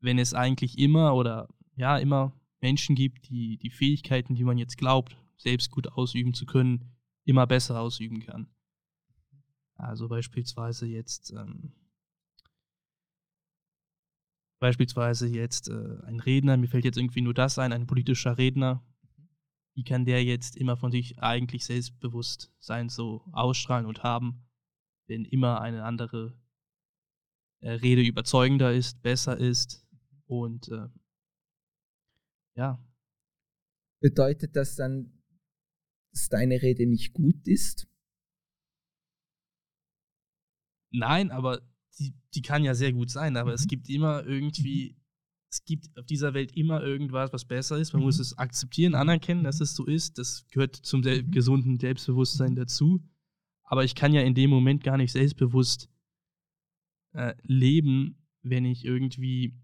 wenn 0.00 0.18
es 0.18 0.34
eigentlich 0.34 0.78
immer 0.78 1.14
oder 1.14 1.48
ja, 1.76 1.98
immer 1.98 2.32
Menschen 2.60 2.96
gibt, 2.96 3.28
die 3.28 3.58
die 3.58 3.70
Fähigkeiten, 3.70 4.34
die 4.34 4.44
man 4.44 4.58
jetzt 4.58 4.76
glaubt, 4.76 5.16
selbst 5.36 5.70
gut 5.70 5.88
ausüben 5.92 6.34
zu 6.34 6.46
können, 6.46 6.96
immer 7.24 7.46
besser 7.46 7.80
ausüben 7.80 8.20
kann. 8.20 8.48
Also 9.74 10.08
beispielsweise 10.08 10.86
jetzt 10.86 11.30
ähm, 11.30 11.72
beispielsweise 14.58 15.28
jetzt 15.28 15.68
äh, 15.68 16.02
ein 16.06 16.20
Redner, 16.20 16.56
mir 16.56 16.68
fällt 16.68 16.84
jetzt 16.84 16.98
irgendwie 16.98 17.20
nur 17.20 17.34
das 17.34 17.58
ein, 17.58 17.72
ein 17.72 17.86
politischer 17.86 18.38
Redner, 18.38 18.84
wie 19.74 19.84
kann 19.84 20.04
der 20.04 20.24
jetzt 20.24 20.56
immer 20.56 20.76
von 20.76 20.90
sich 20.90 21.20
eigentlich 21.20 21.64
selbstbewusst 21.64 22.52
sein, 22.58 22.88
so 22.88 23.22
ausstrahlen 23.32 23.86
und 23.86 24.02
haben, 24.02 24.44
wenn 25.06 25.24
immer 25.24 25.60
eine 25.60 25.84
andere 25.84 26.36
äh, 27.60 27.70
Rede 27.70 28.02
überzeugender 28.02 28.72
ist, 28.72 29.02
besser 29.02 29.36
ist 29.36 29.86
und 30.28 30.68
äh, 30.68 30.88
ja. 32.54 32.84
Bedeutet 34.00 34.54
das 34.54 34.76
dann, 34.76 35.12
dass 36.12 36.28
deine 36.28 36.62
Rede 36.62 36.86
nicht 36.86 37.12
gut 37.12 37.46
ist? 37.48 37.88
Nein, 40.92 41.30
aber 41.30 41.60
die, 41.98 42.14
die 42.34 42.42
kann 42.42 42.64
ja 42.64 42.74
sehr 42.74 42.92
gut 42.92 43.10
sein, 43.10 43.36
aber 43.36 43.50
mhm. 43.50 43.54
es 43.54 43.66
gibt 43.66 43.88
immer 43.88 44.24
irgendwie, 44.24 44.92
mhm. 44.92 45.02
es 45.50 45.64
gibt 45.64 45.98
auf 45.98 46.06
dieser 46.06 46.34
Welt 46.34 46.52
immer 46.56 46.82
irgendwas, 46.82 47.32
was 47.32 47.44
besser 47.44 47.78
ist. 47.78 47.92
Man 47.92 48.00
mhm. 48.00 48.06
muss 48.06 48.18
es 48.18 48.38
akzeptieren, 48.38 48.94
anerkennen, 48.94 49.44
dass 49.44 49.60
es 49.60 49.74
so 49.74 49.84
ist. 49.86 50.18
Das 50.18 50.46
gehört 50.48 50.76
zum 50.76 51.02
sel 51.02 51.24
mhm. 51.24 51.30
gesunden 51.30 51.78
Selbstbewusstsein 51.78 52.54
dazu. 52.54 53.02
Aber 53.64 53.84
ich 53.84 53.94
kann 53.94 54.14
ja 54.14 54.22
in 54.22 54.34
dem 54.34 54.50
Moment 54.50 54.82
gar 54.82 54.96
nicht 54.96 55.12
selbstbewusst 55.12 55.90
äh, 57.12 57.34
leben, 57.42 58.26
wenn 58.42 58.64
ich 58.64 58.84
irgendwie 58.84 59.58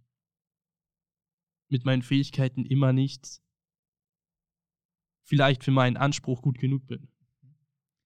mit 1.75 1.85
meinen 1.85 2.03
Fähigkeiten 2.03 2.65
immer 2.65 2.93
nicht 2.93 3.41
vielleicht 5.25 5.65
für 5.65 5.73
meinen 5.73 5.97
Anspruch 5.97 6.41
gut 6.41 6.57
genug 6.57 6.87
bin. 6.87 7.09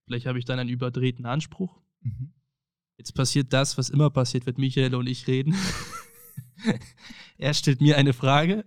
Vielleicht 0.07 0.25
habe 0.25 0.39
ich 0.39 0.47
dann 0.47 0.59
einen 0.59 0.71
überdrehten 0.71 1.27
Anspruch. 1.27 1.83
Mhm. 2.01 2.33
Jetzt 2.97 3.13
passiert 3.13 3.53
das, 3.53 3.77
was 3.77 3.91
immer 3.91 4.09
passiert, 4.09 4.47
wenn 4.47 4.55
Michael 4.57 4.95
und 4.95 5.07
ich 5.07 5.27
reden. 5.27 5.55
er 7.37 7.53
stellt 7.53 7.83
mir 7.83 7.99
eine 7.99 8.15
Frage 8.15 8.65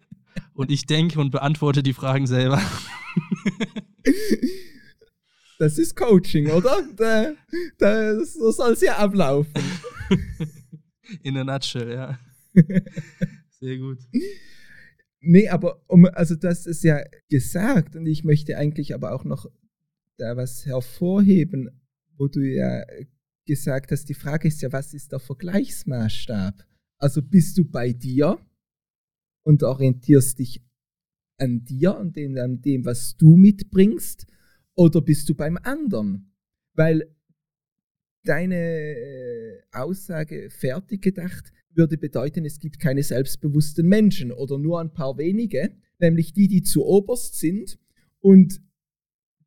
und 0.53 0.69
ich 0.69 0.85
denke 0.85 1.19
und 1.19 1.31
beantworte 1.31 1.81
die 1.81 1.93
Fragen 1.93 2.27
selber. 2.27 2.61
das 5.57 5.79
ist 5.79 5.95
Coaching, 5.95 6.51
oder? 6.51 6.83
Da, 6.95 7.33
da, 7.79 8.23
so 8.23 8.51
soll 8.51 8.73
es 8.73 8.81
ja 8.81 8.97
ablaufen. 8.97 9.63
In 11.23 11.37
a 11.37 11.43
nutshell, 11.43 11.91
ja. 11.91 12.19
Sehr 13.49 13.79
gut. 13.79 13.97
Nee, 15.23 15.49
aber 15.49 15.84
um, 15.88 16.05
also 16.05 16.36
das 16.36 16.65
ist 16.65 16.84
ja 16.84 17.03
gesagt 17.29 17.95
und 17.95 18.07
ich 18.07 18.23
möchte 18.23 18.57
eigentlich 18.57 18.95
aber 18.95 19.13
auch 19.13 19.23
noch 19.23 19.45
da 20.17 20.36
was 20.36 20.65
hervorheben, 20.65 21.69
wo 22.17 22.27
du 22.27 22.41
ja 22.41 22.84
gesagt 23.45 23.91
hast, 23.91 24.10
die 24.10 24.15
Frage 24.15 24.47
ist 24.47 24.62
ja, 24.62 24.71
was 24.71 24.93
ist 24.93 25.12
der 25.12 25.19
Vergleichsmaßstab? 25.19 26.65
Also 26.97 27.21
bist 27.21 27.57
du 27.57 27.65
bei 27.65 27.93
dir 27.93 28.39
und 29.43 29.63
orientierst 29.63 30.39
dich 30.39 30.62
an 31.38 31.63
dir 31.63 31.97
und 31.97 32.17
an 32.17 32.62
dem, 32.62 32.86
was 32.86 33.17
du 33.17 33.36
mitbringst, 33.36 34.25
oder 34.75 35.01
bist 35.01 35.27
du 35.29 35.36
beim 35.36 35.57
anderen? 35.57 36.34
Weil 36.73 37.15
deine 38.23 38.55
äh, 38.55 39.62
Aussage 39.71 40.49
fertig 40.49 41.01
gedacht 41.01 41.51
würde 41.75 41.97
bedeuten, 41.97 42.45
es 42.45 42.60
gibt 42.60 42.79
keine 42.79 43.03
selbstbewussten 43.03 43.88
Menschen 43.88 44.31
oder 44.31 44.57
nur 44.57 44.79
ein 44.79 44.93
paar 44.93 45.17
wenige, 45.17 45.75
nämlich 45.99 46.34
die, 46.34 46.47
die 46.47 46.63
zu 46.63 46.86
oberst 46.86 47.36
sind 47.36 47.79
und 48.19 48.62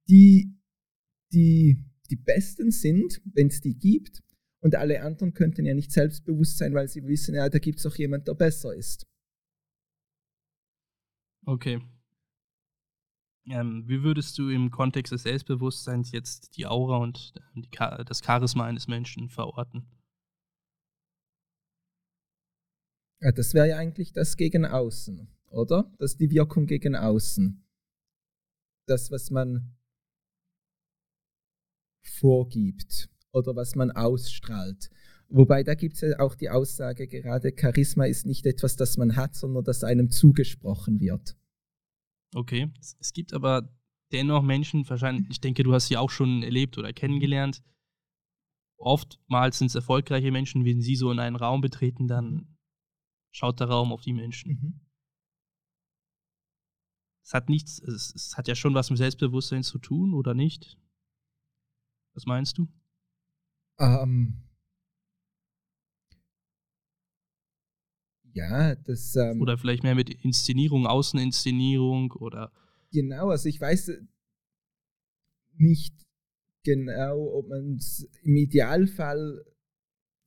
die, 0.08 0.56
die 1.32 1.84
die 2.10 2.16
Besten 2.16 2.70
sind, 2.70 3.20
wenn 3.24 3.48
es 3.48 3.60
die 3.60 3.78
gibt. 3.78 4.22
Und 4.60 4.74
alle 4.76 5.02
anderen 5.02 5.34
könnten 5.34 5.66
ja 5.66 5.74
nicht 5.74 5.92
selbstbewusst 5.92 6.58
sein, 6.58 6.74
weil 6.74 6.88
sie 6.88 7.06
wissen, 7.06 7.34
ja, 7.34 7.48
da 7.48 7.58
gibt 7.58 7.78
es 7.78 7.86
auch 7.86 7.96
jemand, 7.96 8.26
der 8.28 8.34
besser 8.34 8.74
ist. 8.74 9.06
Okay. 11.44 11.80
Ähm, 13.46 13.84
wie 13.86 14.02
würdest 14.02 14.38
du 14.38 14.48
im 14.48 14.70
Kontext 14.70 15.12
des 15.12 15.24
Selbstbewusstseins 15.24 16.12
jetzt 16.12 16.56
die 16.56 16.66
Aura 16.66 16.96
und 16.96 17.34
die, 17.54 17.68
das 18.06 18.22
Charisma 18.24 18.64
eines 18.64 18.88
Menschen 18.88 19.28
verorten? 19.28 19.86
Das 23.32 23.54
wäre 23.54 23.68
ja 23.68 23.76
eigentlich 23.76 24.12
das 24.12 24.36
gegen 24.36 24.66
außen, 24.66 25.28
oder? 25.50 25.90
Das 25.98 26.12
ist 26.12 26.20
die 26.20 26.30
Wirkung 26.30 26.66
gegen 26.66 26.96
außen. 26.96 27.64
Das, 28.86 29.10
was 29.10 29.30
man 29.30 29.74
vorgibt 32.02 33.08
oder 33.32 33.56
was 33.56 33.74
man 33.74 33.90
ausstrahlt. 33.90 34.90
Wobei 35.28 35.64
da 35.64 35.74
gibt 35.74 35.94
es 35.94 36.02
ja 36.02 36.20
auch 36.20 36.34
die 36.34 36.50
Aussage 36.50 37.08
gerade, 37.08 37.52
Charisma 37.58 38.04
ist 38.04 38.26
nicht 38.26 38.46
etwas, 38.46 38.76
das 38.76 38.96
man 38.96 39.16
hat, 39.16 39.34
sondern 39.34 39.64
das 39.64 39.82
einem 39.82 40.10
zugesprochen 40.10 41.00
wird. 41.00 41.36
Okay, 42.34 42.70
es 43.00 43.12
gibt 43.12 43.32
aber 43.32 43.72
dennoch 44.12 44.42
Menschen, 44.42 44.88
wahrscheinlich, 44.88 45.26
ich 45.30 45.40
denke, 45.40 45.62
du 45.62 45.72
hast 45.72 45.88
sie 45.88 45.96
auch 45.96 46.10
schon 46.10 46.42
erlebt 46.42 46.78
oder 46.78 46.92
kennengelernt. 46.92 47.62
Oftmals 48.76 49.58
sind 49.58 49.68
es 49.68 49.74
erfolgreiche 49.74 50.30
Menschen, 50.30 50.64
wenn 50.64 50.82
sie 50.82 50.96
so 50.96 51.10
in 51.10 51.18
einen 51.18 51.36
Raum 51.36 51.60
betreten, 51.60 52.06
dann 52.06 52.53
schaut 53.34 53.58
der 53.60 53.68
Raum 53.68 53.92
auf 53.92 54.00
die 54.00 54.12
Menschen. 54.12 54.52
Mhm. 54.52 54.80
Es 57.24 57.34
hat 57.34 57.48
nichts, 57.48 57.80
es, 57.80 58.14
es 58.14 58.36
hat 58.36 58.48
ja 58.48 58.54
schon 58.54 58.74
was 58.74 58.90
mit 58.90 58.98
Selbstbewusstsein 58.98 59.62
zu 59.62 59.78
tun, 59.78 60.14
oder 60.14 60.34
nicht? 60.34 60.78
Was 62.12 62.26
meinst 62.26 62.58
du? 62.58 62.68
Ähm, 63.78 64.44
ja, 68.34 68.76
das. 68.76 69.16
Ähm, 69.16 69.40
oder 69.40 69.58
vielleicht 69.58 69.82
mehr 69.82 69.94
mit 69.96 70.10
Inszenierung, 70.10 70.86
Außeninszenierung 70.86 72.12
oder. 72.12 72.52
Genau, 72.92 73.30
also 73.30 73.48
ich 73.48 73.60
weiß 73.60 73.88
äh, 73.88 74.00
nicht 75.56 76.04
genau, 76.62 77.32
ob 77.32 77.48
man 77.48 77.76
es 77.76 78.08
im 78.22 78.36
Idealfall 78.36 79.44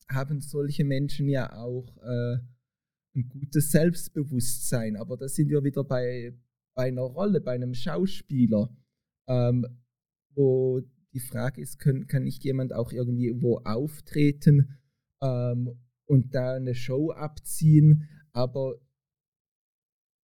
haben 0.09 0.41
solche 0.41 0.83
Menschen 0.83 1.29
ja 1.29 1.53
auch 1.53 1.95
äh, 1.97 2.56
ein 3.17 3.27
gutes 3.27 3.71
Selbstbewusstsein, 3.71 4.95
aber 4.95 5.17
da 5.17 5.27
sind 5.27 5.49
wir 5.49 5.63
wieder 5.63 5.83
bei, 5.83 6.33
bei 6.75 6.87
einer 6.87 7.01
Rolle, 7.01 7.41
bei 7.41 7.53
einem 7.53 7.73
Schauspieler, 7.73 8.69
ähm, 9.27 9.65
wo 10.35 10.81
die 11.13 11.19
Frage 11.19 11.61
ist, 11.61 11.79
können, 11.79 12.07
kann 12.07 12.23
nicht 12.23 12.43
jemand 12.43 12.73
auch 12.73 12.91
irgendwie 12.91 13.41
wo 13.41 13.57
auftreten 13.59 14.77
ähm, 15.21 15.79
und 16.05 16.35
da 16.35 16.53
eine 16.53 16.75
Show 16.75 17.11
abziehen, 17.11 18.07
aber 18.33 18.75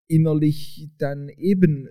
innerlich 0.07 0.91
dann 0.97 1.29
eben 1.29 1.89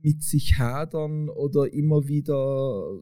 mit 0.00 0.22
sich 0.22 0.58
hadern 0.58 1.28
oder 1.28 1.72
immer 1.72 2.08
wieder 2.08 3.00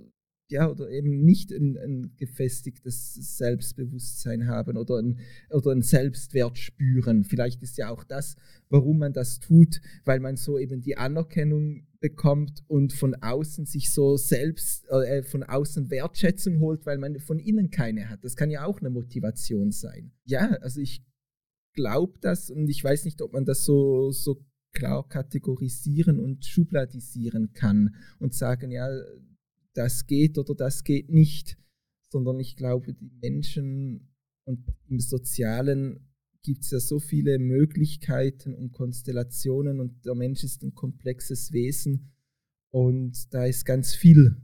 ja, 0.51 0.69
oder 0.69 0.91
eben 0.91 1.25
nicht 1.25 1.53
ein, 1.53 1.77
ein, 1.77 2.13
gefestigtes 2.17 3.15
Selbstbewusstsein 3.15 4.47
haben 4.47 4.77
oder 4.77 4.99
ein, 4.99 5.21
oder 5.51 5.73
ein 5.73 5.83
Selbstwert 5.83 6.59
spüren. 6.59 7.25
Vielleicht 7.25 7.63
ist 7.63 7.79
ja 7.79 7.91
auch 7.91 8.05
das, 8.05 8.37
warum 8.69 8.99
man 8.99 9.13
das 9.13 9.41
tut, 9.41 9.81
weil 10.05 10.21
man 10.21 10.37
so 10.37 10.59
eben 10.59 10.81
die 10.81 10.97
Anerkennung 10.97 11.87
bekommt 12.01 12.65
und 12.67 12.93
von 12.93 13.15
außen 13.15 13.67
sich 13.67 13.93
so 13.93 14.17
selbst, 14.17 14.89
äh, 14.91 15.23
von 15.23 15.43
außen 15.43 15.91
Wertschätzung 15.91 16.61
holt, 16.61 16.87
weil 16.87 16.99
man 16.99 17.19
von 17.21 17.39
innen 17.39 17.71
keine 17.71 18.09
hat. 18.09 18.25
Das 18.25 18.37
kann 18.37 18.51
ja 18.51 18.65
auch 18.65 18.81
eine 18.81 18.91
Motivation 18.91 19.71
sein. 19.71 20.13
Ja, 20.25 20.49
also 20.63 20.81
ich 20.81 21.05
glaube 21.75 22.19
das 22.21 22.51
und 22.51 22.69
ich 22.69 22.83
weiß 22.83 23.05
nicht, 23.05 23.23
ob 23.23 23.33
man 23.33 23.45
das 23.45 23.65
so, 23.65 24.11
so 24.11 24.45
klar 24.73 25.07
kategorisieren 25.09 26.21
und 26.21 26.45
schubladisieren 26.45 27.53
kann 27.53 27.95
und 28.19 28.35
sagen, 28.35 28.71
ja, 28.71 28.89
das 29.75 30.07
geht 30.07 30.39
oder 30.39 30.55
das 30.55 30.85
geht 30.85 31.11
nicht, 31.11 31.59
sondern 32.11 32.41
ich 32.41 32.57
glaube, 32.57 32.93
die 32.93 33.11
Menschen 33.21 34.15
und 34.45 34.67
im 34.89 35.01
Sozialen 35.01 36.11
gibt 36.43 36.65
es 36.65 36.71
ja 36.71 36.81
so 36.81 36.99
viele 36.99 37.39
Möglichkeiten 37.39 38.55
und 38.55 38.73
Konstellationen 38.73 39.81
und 39.81 40.05
der 40.05 40.15
Mensch 40.15 40.43
ist 40.43 40.63
ein 40.63 40.75
komplexes 40.75 41.53
Wesen 41.53 42.13
und 42.73 43.33
da 43.35 43.45
ist 43.45 43.65
ganz 43.65 43.95
viel 43.95 44.43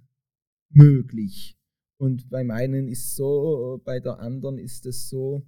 möglich. 0.71 1.57
Und 1.99 2.29
beim 2.29 2.51
einen 2.51 2.89
ist 2.89 3.17
so, 3.17 3.81
bei 3.85 4.01
der 4.01 4.19
anderen 4.19 4.59
ist 4.59 4.85
es 4.85 5.09
so, 5.09 5.47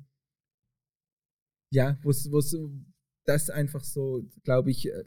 ja, 1.71 1.99
wo 2.03 2.11
es 2.11 2.57
das 3.25 3.51
einfach 3.51 3.85
so, 3.85 4.27
glaube 4.43 4.71
ich, 4.71 4.89
äh, 4.89 5.05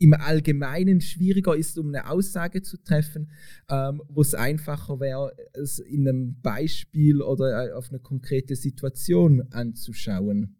im 0.00 0.14
Allgemeinen 0.14 1.02
schwieriger 1.02 1.54
ist, 1.54 1.78
um 1.78 1.88
eine 1.88 2.08
Aussage 2.08 2.62
zu 2.62 2.82
treffen, 2.82 3.30
ähm, 3.68 4.02
wo 4.08 4.22
es 4.22 4.34
einfacher 4.34 4.98
wäre, 4.98 5.36
es 5.52 5.78
in 5.78 6.08
einem 6.08 6.40
Beispiel 6.40 7.20
oder 7.20 7.68
äh, 7.68 7.72
auf 7.74 7.90
eine 7.90 8.00
konkrete 8.00 8.56
Situation 8.56 9.42
anzuschauen. 9.52 10.56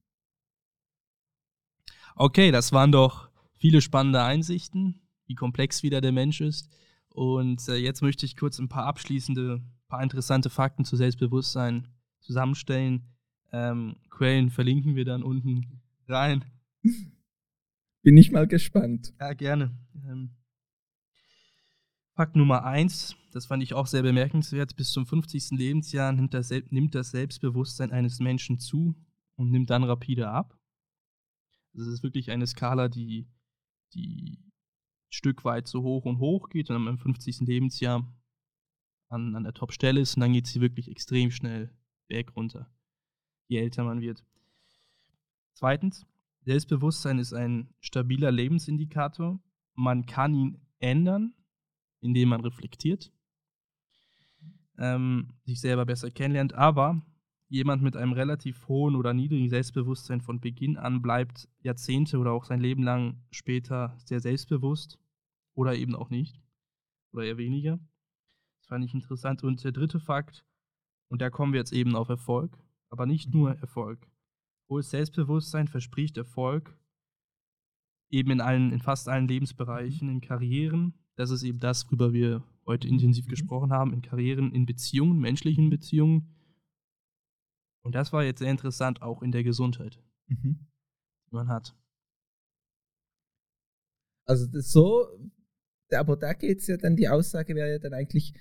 Okay, 2.17 2.51
das 2.51 2.71
waren 2.73 2.93
doch 2.93 3.31
viele 3.57 3.81
spannende 3.81 4.23
Einsichten, 4.23 5.01
wie 5.27 5.35
komplex 5.35 5.83
wieder 5.83 6.03
der 6.03 6.13
Mensch 6.13 6.43
ist. 6.43 6.69
Und 7.09 7.67
äh, 7.69 7.77
jetzt 7.77 8.03
möchte 8.03 8.27
ich 8.27 8.37
kurz 8.37 8.59
ein 8.59 8.69
paar 8.69 8.85
abschließende, 8.85 9.63
paar 9.89 10.03
interessante 10.03 10.51
Fakten 10.51 10.85
zu 10.85 10.97
Selbstbewusstsein 10.97 11.89
zusammenstellen. 12.21 13.07
Ähm, 13.53 13.97
Quellen 14.11 14.51
verlinken 14.51 14.97
wir 14.97 15.07
dann 15.07 15.23
unten 15.23 15.81
rein. 16.09 16.45
Bin 18.03 18.17
ich 18.17 18.31
mal 18.31 18.47
gespannt. 18.47 19.13
Ja, 19.21 19.35
gerne. 19.35 19.79
Ähm, 19.95 20.31
Fakt 22.15 22.37
Nummer 22.37 22.65
eins, 22.65 23.17
das 23.33 23.47
fand 23.47 23.63
ich 23.63 23.73
auch 23.73 23.87
sehr 23.87 24.03
bemerkenswert, 24.03 24.77
bis 24.77 24.91
zum 24.91 25.07
50. 25.07 25.53
Lebensjahr 25.53 26.13
nimmt 26.13 26.35
das, 26.35 26.51
nimmt 26.71 26.95
das 26.95 27.13
Selbstbewusstsein 27.13 27.93
eines 27.93 28.21
Menschen 28.21 28.59
zu 28.59 28.95
und 29.37 29.51
nimmt 29.51 29.71
dann 29.71 29.85
rapide 29.85 30.29
ab. 30.29 30.59
Das 31.73 31.87
ist 31.87 32.03
wirklich 32.03 32.31
eine 32.31 32.47
Skala, 32.47 32.89
die 32.89 33.27
die 33.95 34.39
Stück 35.09 35.45
weit 35.45 35.67
so 35.67 35.83
hoch 35.83 36.05
und 36.05 36.19
hoch 36.19 36.49
geht 36.49 36.71
und 36.71 36.87
im 36.87 36.99
50. 36.99 37.41
Lebensjahr 37.41 38.07
an, 39.09 39.35
an 39.35 39.45
der 39.45 39.55
Top-Stelle 39.55 40.01
ist 40.01 40.17
und 40.17 40.21
dann 40.21 40.33
geht 40.33 40.47
sie 40.47 40.61
wirklich 40.61 40.91
extrem 40.91 41.31
schnell 41.31 41.75
berg 42.09 42.37
runter, 42.37 42.71
je 43.49 43.59
älter 43.59 43.85
man 43.85 44.01
wird. 44.01 44.25
Zweitens, 45.55 46.07
Selbstbewusstsein 46.45 47.19
ist 47.19 47.33
ein 47.33 47.73
stabiler 47.81 48.31
Lebensindikator. 48.31 49.41
Man 49.75 50.07
kann 50.07 50.35
ihn 50.35 50.67
ändern, 50.79 51.35
indem 52.01 52.31
man 52.31 52.41
reflektiert, 52.41 53.13
ähm, 54.79 55.35
sich 55.45 55.61
selber 55.61 55.85
besser 55.85 56.11
kennenlernt, 56.11 56.55
aber 56.55 57.03
jemand 57.49 57.83
mit 57.83 57.97
einem 57.97 58.13
relativ 58.13 58.69
hohen 58.69 58.97
oder 58.97 59.13
niedrigen 59.13 59.51
Selbstbewusstsein 59.51 60.21
von 60.23 60.41
Beginn 60.41 60.77
an 60.77 61.03
bleibt 61.03 61.49
Jahrzehnte 61.61 62.19
oder 62.19 62.33
auch 62.33 62.45
sein 62.45 62.61
Leben 62.61 62.83
lang 62.83 63.23
später 63.31 63.97
sehr 64.05 64.21
selbstbewusst 64.21 64.99
oder 65.55 65.75
eben 65.75 65.95
auch 65.95 66.11
nicht 66.11 66.41
oder 67.13 67.25
eher 67.25 67.39
weniger. 67.39 67.79
Das 68.61 68.69
fand 68.69 68.85
ich 68.85 68.95
interessant. 68.95 69.43
Und 69.43 69.63
der 69.65 69.73
dritte 69.73 70.01
Fakt, 70.01 70.45
und 71.09 71.21
da 71.21 71.29
kommen 71.29 71.53
wir 71.53 71.61
jetzt 71.61 71.73
eben 71.73 71.97
auf 71.97 72.09
Erfolg, 72.09 72.57
aber 72.89 73.05
nicht 73.05 73.35
nur 73.35 73.57
Erfolg. 73.57 74.07
Hohes 74.71 74.91
Selbstbewusstsein 74.91 75.69
verspricht 75.69 76.17
Erfolg 76.17 76.75
eben 78.11 78.31
in 78.31 78.41
allen, 78.41 78.73
in 78.73 78.81
fast 78.81 79.09
allen 79.09 79.29
Lebensbereichen, 79.29 80.09
in 80.09 80.21
Karrieren. 80.21 80.95
Das 81.17 81.31
ist 81.31 81.43
eben 81.43 81.59
das, 81.59 81.87
worüber 81.87 82.13
wir 82.13 82.43
heute 82.67 82.89
intensiv 82.89 83.27
mhm. 83.27 83.31
gesprochen 83.31 83.73
haben, 83.73 83.93
in 83.93 84.01
Karrieren, 84.01 84.53
in 84.53 84.65
Beziehungen, 84.65 85.19
menschlichen 85.19 85.69
Beziehungen 85.69 86.35
und 87.83 87.95
das 87.95 88.13
war 88.13 88.25
jetzt 88.25 88.41
sehr 88.41 88.51
interessant, 88.51 89.03
auch 89.03 89.23
in 89.23 89.33
der 89.33 89.45
Gesundheit, 89.45 90.03
mhm. 90.27 90.67
die 91.27 91.35
man 91.35 91.49
hat. 91.49 91.77
Also 94.27 94.47
so, 94.61 95.09
aber 95.91 96.17
da 96.17 96.35
geht 96.35 96.59
es 96.59 96.67
ja 96.67 96.77
dann, 96.77 96.97
die 96.97 97.09
Aussage 97.09 97.55
wäre 97.55 97.71
ja 97.71 97.79
dann 97.79 97.95
eigentlich, 97.95 98.35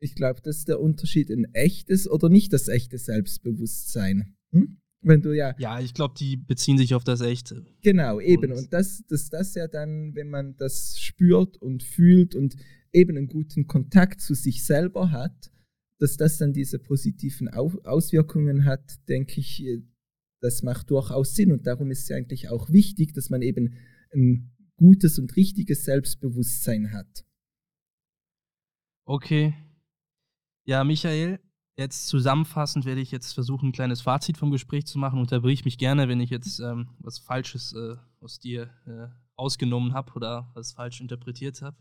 ich 0.00 0.14
glaube, 0.14 0.40
das 0.42 0.58
ist 0.58 0.68
der 0.68 0.80
Unterschied 0.80 1.30
in 1.30 1.46
echtes 1.54 2.10
oder 2.10 2.28
nicht 2.28 2.52
das 2.52 2.68
echte 2.68 2.98
Selbstbewusstsein. 2.98 4.36
Hm? 4.52 4.80
Wenn 5.02 5.22
du 5.22 5.34
ja. 5.34 5.54
Ja, 5.58 5.80
ich 5.80 5.94
glaube, 5.94 6.14
die 6.18 6.36
beziehen 6.36 6.76
sich 6.76 6.94
auf 6.94 7.04
das 7.04 7.20
Echte. 7.20 7.64
Genau, 7.82 8.20
eben. 8.20 8.52
Und, 8.52 8.58
und 8.58 8.72
das, 8.72 9.02
das, 9.08 9.30
das 9.30 9.54
ja 9.54 9.66
dann, 9.66 10.14
wenn 10.14 10.28
man 10.28 10.56
das 10.56 10.98
spürt 11.00 11.56
und 11.56 11.82
fühlt 11.82 12.34
und 12.34 12.56
eben 12.92 13.16
einen 13.16 13.28
guten 13.28 13.66
Kontakt 13.66 14.20
zu 14.20 14.34
sich 14.34 14.64
selber 14.64 15.10
hat, 15.10 15.50
dass 15.98 16.16
das 16.16 16.38
dann 16.38 16.52
diese 16.52 16.78
positiven 16.78 17.48
Auswirkungen 17.48 18.64
hat, 18.64 19.06
denke 19.08 19.40
ich, 19.40 19.64
äh, 19.64 19.82
das 20.40 20.62
macht 20.62 20.90
durchaus 20.90 21.34
Sinn. 21.34 21.52
Und 21.52 21.66
darum 21.66 21.90
ist 21.90 22.04
es 22.04 22.16
eigentlich 22.16 22.48
auch 22.48 22.70
wichtig, 22.70 23.12
dass 23.12 23.30
man 23.30 23.42
eben 23.42 23.74
ein 24.12 24.50
gutes 24.76 25.18
und 25.18 25.36
richtiges 25.36 25.84
Selbstbewusstsein 25.84 26.92
hat. 26.92 27.26
Okay. 29.04 29.54
Ja, 30.64 30.84
Michael, 30.84 31.40
jetzt 31.80 32.06
zusammenfassend 32.08 32.84
werde 32.84 33.00
ich 33.00 33.10
jetzt 33.10 33.32
versuchen, 33.32 33.70
ein 33.70 33.72
kleines 33.72 34.02
Fazit 34.02 34.36
vom 34.36 34.50
Gespräch 34.50 34.86
zu 34.86 34.98
machen. 34.98 35.18
Unterbrich 35.18 35.64
mich 35.64 35.78
gerne, 35.78 36.08
wenn 36.08 36.20
ich 36.20 36.30
jetzt 36.30 36.60
ähm, 36.60 36.90
was 36.98 37.18
Falsches 37.18 37.72
äh, 37.72 37.96
aus 38.20 38.38
dir 38.38 38.70
äh, 38.86 39.08
ausgenommen 39.36 39.94
habe 39.94 40.12
oder 40.12 40.50
was 40.54 40.72
falsch 40.72 41.00
interpretiert 41.00 41.62
habe. 41.62 41.76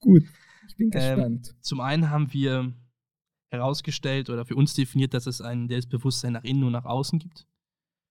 Gut, 0.00 0.24
ich 0.68 0.76
bin 0.76 0.90
ähm, 0.92 1.16
gespannt. 1.16 1.48
Ähm, 1.48 1.62
zum 1.62 1.80
einen 1.80 2.10
haben 2.10 2.32
wir 2.32 2.74
herausgestellt 3.50 4.28
oder 4.28 4.44
für 4.44 4.56
uns 4.56 4.74
definiert, 4.74 5.14
dass 5.14 5.26
es 5.26 5.40
ein 5.40 5.68
Selbstbewusstsein 5.68 6.32
nach 6.32 6.44
innen 6.44 6.64
und 6.64 6.72
nach 6.72 6.84
außen 6.84 7.18
gibt. 7.18 7.46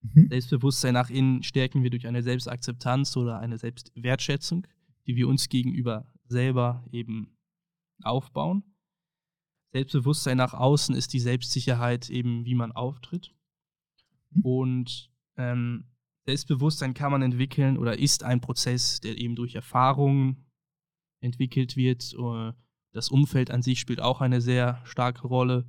Mhm. 0.02 0.28
Selbstbewusstsein 0.30 0.94
nach 0.94 1.10
innen 1.10 1.44
stärken 1.44 1.84
wir 1.84 1.90
durch 1.90 2.08
eine 2.08 2.24
Selbstakzeptanz 2.24 3.16
oder 3.18 3.40
eine 3.40 3.58
Selbstwertschätzung, 3.58 4.66
die 5.06 5.16
wir 5.16 5.28
uns 5.28 5.50
gegenüber 5.50 6.12
selber 6.28 6.84
eben 6.92 7.38
aufbauen. 8.02 8.64
Selbstbewusstsein 9.72 10.38
nach 10.38 10.54
außen 10.54 10.96
ist 10.96 11.14
die 11.14 11.20
Selbstsicherheit 11.20 12.10
eben, 12.10 12.46
wie 12.46 12.56
man 12.56 12.72
auftritt. 12.72 13.34
Mhm. 14.32 14.42
Und 14.42 15.12
ähm, 15.36 15.86
Selbstbewusstsein 16.26 16.94
kann 16.94 17.12
man 17.12 17.22
entwickeln 17.22 17.78
oder 17.78 17.98
ist 17.98 18.24
ein 18.24 18.42
Prozess, 18.42 19.00
der 19.00 19.18
eben 19.18 19.36
durch 19.36 19.56
Erfahrungen 19.56 20.46
entwickelt 21.22 21.78
wird. 21.78 22.16
Oder 22.18 22.56
das 22.92 23.10
Umfeld 23.10 23.52
an 23.52 23.62
sich 23.62 23.80
spielt 23.80 24.02
auch 24.02 24.22
eine 24.22 24.42
sehr 24.42 24.82
starke 24.84 25.28
Rolle 25.28 25.66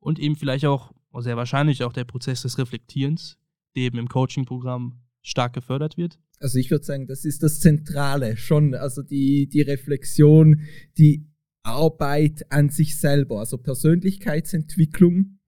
und 0.00 0.18
eben 0.18 0.36
vielleicht 0.36 0.66
auch, 0.66 0.92
sehr 1.18 1.36
wahrscheinlich 1.36 1.84
auch 1.84 1.92
der 1.92 2.04
Prozess 2.04 2.42
des 2.42 2.56
Reflektierens, 2.56 3.36
der 3.76 3.84
eben 3.84 3.98
im 3.98 4.08
Coaching-Programm 4.08 5.02
stark 5.20 5.52
gefördert 5.52 5.98
wird. 5.98 6.18
Also 6.38 6.58
ich 6.58 6.70
würde 6.70 6.84
sagen, 6.84 7.06
das 7.06 7.24
ist 7.24 7.42
das 7.42 7.60
Zentrale 7.60 8.36
schon, 8.36 8.74
also 8.74 9.02
die, 9.02 9.48
die 9.48 9.60
Reflexion, 9.60 10.62
die 10.98 11.31
Arbeit 11.62 12.50
an 12.50 12.68
sich 12.68 12.98
selber, 12.98 13.38
also 13.40 13.58
Persönlichkeitsentwicklung, 13.58 15.14
hm. 15.14 15.38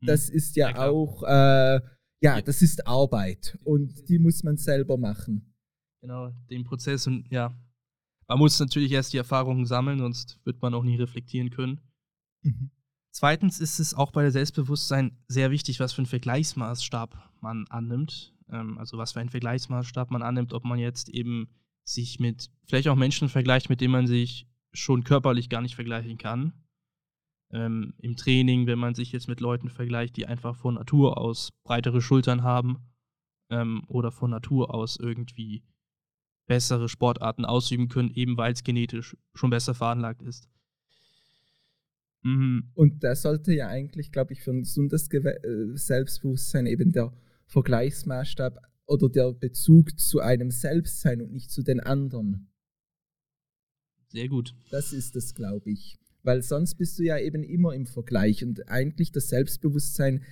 das 0.00 0.28
ist 0.28 0.56
ja, 0.56 0.70
ja 0.70 0.88
auch, 0.88 1.22
äh, 1.24 1.80
ja, 2.20 2.42
das 2.42 2.62
ist 2.62 2.86
Arbeit 2.86 3.58
und 3.64 4.08
die 4.08 4.18
muss 4.18 4.42
man 4.42 4.56
selber 4.56 4.96
machen. 4.96 5.54
Genau, 6.00 6.30
den 6.50 6.64
Prozess 6.64 7.06
und 7.06 7.30
ja, 7.30 7.56
man 8.28 8.38
muss 8.38 8.60
natürlich 8.60 8.92
erst 8.92 9.12
die 9.12 9.18
Erfahrungen 9.18 9.66
sammeln, 9.66 9.98
sonst 9.98 10.38
wird 10.44 10.60
man 10.62 10.74
auch 10.74 10.84
nie 10.84 10.96
reflektieren 10.96 11.50
können. 11.50 11.80
Mhm. 12.42 12.70
Zweitens 13.10 13.58
ist 13.58 13.80
es 13.80 13.94
auch 13.94 14.12
bei 14.12 14.22
der 14.22 14.30
Selbstbewusstsein 14.30 15.16
sehr 15.26 15.50
wichtig, 15.50 15.80
was 15.80 15.92
für 15.92 15.98
einen 15.98 16.06
Vergleichsmaßstab 16.06 17.16
man 17.40 17.66
annimmt. 17.68 18.34
Ähm, 18.50 18.78
also 18.78 18.98
was 18.98 19.12
für 19.12 19.20
einen 19.20 19.30
Vergleichsmaßstab 19.30 20.10
man 20.10 20.22
annimmt, 20.22 20.52
ob 20.52 20.64
man 20.64 20.78
jetzt 20.78 21.08
eben 21.08 21.48
sich 21.84 22.20
mit 22.20 22.50
vielleicht 22.66 22.88
auch 22.88 22.96
Menschen 22.96 23.28
vergleicht, 23.28 23.70
mit 23.70 23.80
denen 23.80 23.92
man 23.92 24.06
sich 24.06 24.46
schon 24.72 25.04
körperlich 25.04 25.48
gar 25.48 25.62
nicht 25.62 25.74
vergleichen 25.74 26.18
kann. 26.18 26.52
Ähm, 27.50 27.94
Im 27.98 28.16
Training, 28.16 28.66
wenn 28.66 28.78
man 28.78 28.94
sich 28.94 29.12
jetzt 29.12 29.28
mit 29.28 29.40
Leuten 29.40 29.70
vergleicht, 29.70 30.16
die 30.16 30.26
einfach 30.26 30.54
von 30.56 30.74
Natur 30.74 31.18
aus 31.18 31.50
breitere 31.64 32.00
Schultern 32.00 32.42
haben 32.42 32.78
ähm, 33.50 33.84
oder 33.88 34.12
von 34.12 34.30
Natur 34.30 34.74
aus 34.74 34.96
irgendwie 34.96 35.62
bessere 36.46 36.88
Sportarten 36.88 37.44
ausüben 37.44 37.88
können, 37.88 38.10
eben 38.10 38.36
weil 38.36 38.52
es 38.52 38.64
genetisch 38.64 39.16
schon 39.34 39.50
besser 39.50 39.74
veranlagt 39.74 40.22
ist. 40.22 40.48
Mhm. 42.22 42.70
Und 42.74 43.04
da 43.04 43.14
sollte 43.14 43.54
ja 43.54 43.68
eigentlich, 43.68 44.12
glaube 44.12 44.32
ich, 44.32 44.42
für 44.42 44.50
ein 44.50 44.62
gesundes 44.62 45.08
Gew 45.08 45.26
äh, 45.26 45.76
Selbstbewusstsein 45.76 46.66
eben 46.66 46.92
der 46.92 47.12
Vergleichsmaßstab 47.46 48.58
oder 48.86 49.08
der 49.08 49.32
Bezug 49.32 49.98
zu 49.98 50.20
einem 50.20 50.50
selbst 50.50 51.00
sein 51.00 51.22
und 51.22 51.32
nicht 51.32 51.50
zu 51.50 51.62
den 51.62 51.80
anderen. 51.80 52.50
Sehr 54.08 54.28
gut. 54.28 54.54
Das 54.70 54.92
ist 54.92 55.16
es, 55.16 55.34
glaube 55.34 55.70
ich. 55.70 55.98
Weil 56.22 56.42
sonst 56.42 56.74
bist 56.74 56.98
du 56.98 57.04
ja 57.04 57.18
eben 57.18 57.42
immer 57.42 57.74
im 57.74 57.86
Vergleich 57.86 58.44
und 58.44 58.68
eigentlich 58.68 59.12
das 59.12 59.28
Selbstbewusstsein 59.28 60.24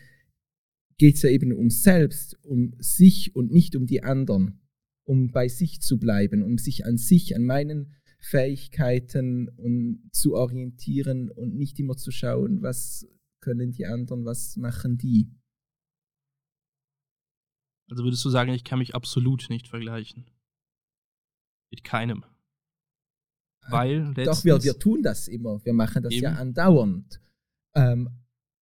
geht 0.99 1.17
es 1.17 1.23
ja 1.23 1.31
eben 1.31 1.53
um 1.53 1.71
selbst, 1.71 2.39
um 2.45 2.75
sich 2.79 3.37
und 3.37 3.53
nicht 3.53 3.77
um 3.77 3.87
die 3.87 4.03
anderen 4.03 4.61
um 5.07 5.31
bei 5.31 5.49
sich 5.49 5.81
zu 5.81 5.99
bleiben, 5.99 6.43
um 6.43 6.59
sich 6.59 6.85
an 6.85 6.99
sich, 6.99 7.35
an 7.37 7.45
meinen 7.45 7.95
Fähigkeiten 8.19 9.49
und 9.49 10.11
zu 10.12 10.35
orientieren 10.35 11.31
und 11.31 11.55
nicht 11.55 11.79
immer 11.79 11.97
zu 11.97 12.11
schauen, 12.11 12.62
was 12.62 13.07
können 13.41 13.71
die 13.71 13.87
anderen, 13.87 14.25
was 14.25 14.57
machen 14.57 14.99
die. 14.99 15.31
Also 17.89 18.03
würdest 18.03 18.25
du 18.25 18.31
sagen, 18.31 18.53
ich 18.53 18.65
kann 18.65 18.81
mich 18.81 18.97
absolut 18.97 19.47
nicht 19.49 19.69
vergleichen? 19.69 20.29
Mit 21.71 21.85
keinem. 21.85 22.25
Weil 23.69 24.15
Doch, 24.25 24.45
wir, 24.45 24.63
wir 24.63 24.79
tun 24.79 25.03
das 25.03 25.29
immer. 25.29 25.65
Wir 25.65 25.73
machen 25.73 26.03
das 26.03 26.13
eben. 26.13 26.25
ja 26.25 26.35
andauernd. 26.35 27.21
Ähm, 27.75 28.11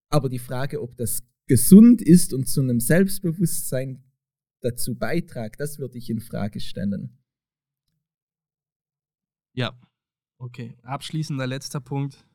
aber 0.09 0.29
die 0.29 0.39
Frage, 0.39 0.83
ob 0.83 0.97
das 0.97 1.23
gesund 1.47 2.01
ist 2.03 2.33
und 2.33 2.49
zu 2.49 2.61
einem 2.61 2.81
Selbstbewusstsein 2.81 4.05
dazu 4.61 4.97
beitragt, 4.97 5.61
das 5.61 5.79
würde 5.79 5.99
ich 5.99 6.09
in 6.11 6.21
Frage 6.21 6.61
stellen. 6.61 7.19
Ja, 9.53 9.79
okay. 10.39 10.77
Abschließender 10.83 11.47
letzter 11.47 11.81
Punkt. 11.81 12.27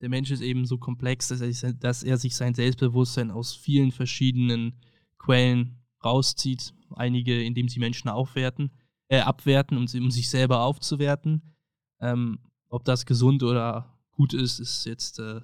Der 0.00 0.10
Mensch 0.10 0.30
ist 0.30 0.42
eben 0.42 0.66
so 0.66 0.76
komplex, 0.78 1.28
dass 1.28 1.40
er, 1.40 1.72
dass 1.72 2.02
er 2.02 2.18
sich 2.18 2.36
sein 2.36 2.54
Selbstbewusstsein 2.54 3.30
aus 3.30 3.54
vielen 3.54 3.92
verschiedenen 3.92 4.78
Quellen 5.18 5.78
rauszieht. 6.04 6.74
Einige, 6.90 7.42
indem 7.42 7.68
sie 7.68 7.80
Menschen 7.80 8.08
aufwerten, 8.08 8.70
äh, 9.08 9.20
abwerten, 9.20 9.78
um, 9.78 9.86
um 10.02 10.10
sich 10.10 10.28
selber 10.28 10.60
aufzuwerten. 10.60 11.55
Ähm, 12.00 12.38
ob 12.68 12.84
das 12.84 13.06
gesund 13.06 13.42
oder 13.42 13.98
gut 14.12 14.34
ist, 14.34 14.58
ist 14.58 14.84
jetzt 14.86 15.18
äh, 15.18 15.40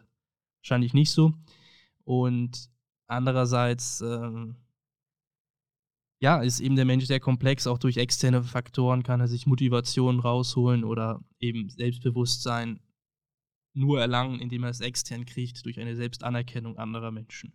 wahrscheinlich 0.61 0.94
nicht 0.94 1.11
so. 1.11 1.34
Und 2.05 2.70
andererseits 3.07 4.00
ähm, 4.00 4.57
ja, 6.22 6.40
ist 6.40 6.61
eben 6.61 6.76
der 6.76 6.84
Mensch 6.84 7.07
sehr 7.07 7.20
komplex. 7.20 7.66
Auch 7.66 7.78
durch 7.78 7.96
externe 7.96 8.44
Faktoren 8.44 9.03
kann 9.03 9.20
er 9.20 9.28
sich 9.28 9.46
Motivation 9.46 10.20
rausholen 10.20 10.84
oder 10.84 11.20
eben 11.40 11.68
Selbstbewusstsein 11.68 12.80
nur 13.74 14.00
erlangen, 14.00 14.38
indem 14.38 14.64
er 14.64 14.70
es 14.70 14.80
extern 14.80 15.24
kriegt, 15.24 15.64
durch 15.64 15.80
eine 15.80 15.96
Selbstanerkennung 15.96 16.78
anderer 16.78 17.11
Menschen. 17.11 17.55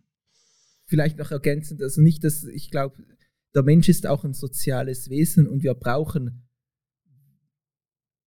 Vielleicht 0.84 1.18
noch 1.18 1.30
ergänzend, 1.30 1.82
also 1.82 2.00
nicht, 2.00 2.24
dass 2.24 2.44
ich 2.44 2.70
glaube, 2.70 3.02
der 3.54 3.62
Mensch 3.62 3.88
ist 3.88 4.06
auch 4.06 4.24
ein 4.24 4.34
soziales 4.34 5.08
Wesen 5.08 5.46
und 5.46 5.62
wir 5.62 5.74
brauchen 5.74 6.47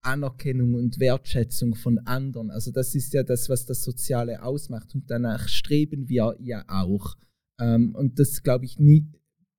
Anerkennung 0.02 0.74
und 0.74 1.00
Wertschätzung 1.00 1.76
von 1.76 2.00
anderen. 2.00 2.50
Also 2.50 2.72
das 2.72 2.96
ist 2.96 3.14
ja 3.14 3.24
das, 3.24 3.50
was 3.50 3.66
das 3.66 3.84
Soziale 3.84 4.44
ausmacht 4.44 4.96
und 4.96 5.10
danach 5.10 5.48
streben 5.48 6.10
wir 6.10 6.36
ja 6.40 6.64
auch. 6.68 7.18
Ähm, 7.60 7.96
und 7.96 8.20
das 8.20 8.44
glaube 8.44 8.66
ich 8.66 8.80
nie 8.80 9.08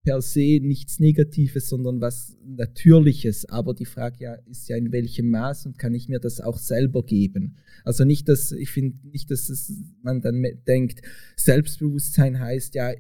per 0.03 0.20
se 0.20 0.59
nichts 0.61 0.99
Negatives, 0.99 1.68
sondern 1.68 2.01
was 2.01 2.36
Natürliches. 2.45 3.49
Aber 3.49 3.72
die 3.72 3.84
Frage 3.84 4.16
ja, 4.24 4.34
ist 4.51 4.68
ja 4.68 4.76
in 4.76 4.90
welchem 4.90 5.30
Maß 5.30 5.66
und 5.66 5.78
kann 5.78 5.95
ich 5.95 6.09
mir 6.09 6.18
das 6.18 6.40
auch 6.40 6.59
selber 6.59 7.05
geben? 7.05 7.59
Also 7.84 8.05
nicht, 8.05 8.28
dass 8.28 8.51
ich 8.53 8.70
finde 8.70 8.97
nicht, 9.07 9.30
dass 9.30 9.49
es, 9.49 9.72
man 10.03 10.20
dann 10.20 10.45
denkt, 10.66 11.03
Selbstbewusstsein 11.36 12.40
heißt 12.40 12.74
ja, 12.74 12.93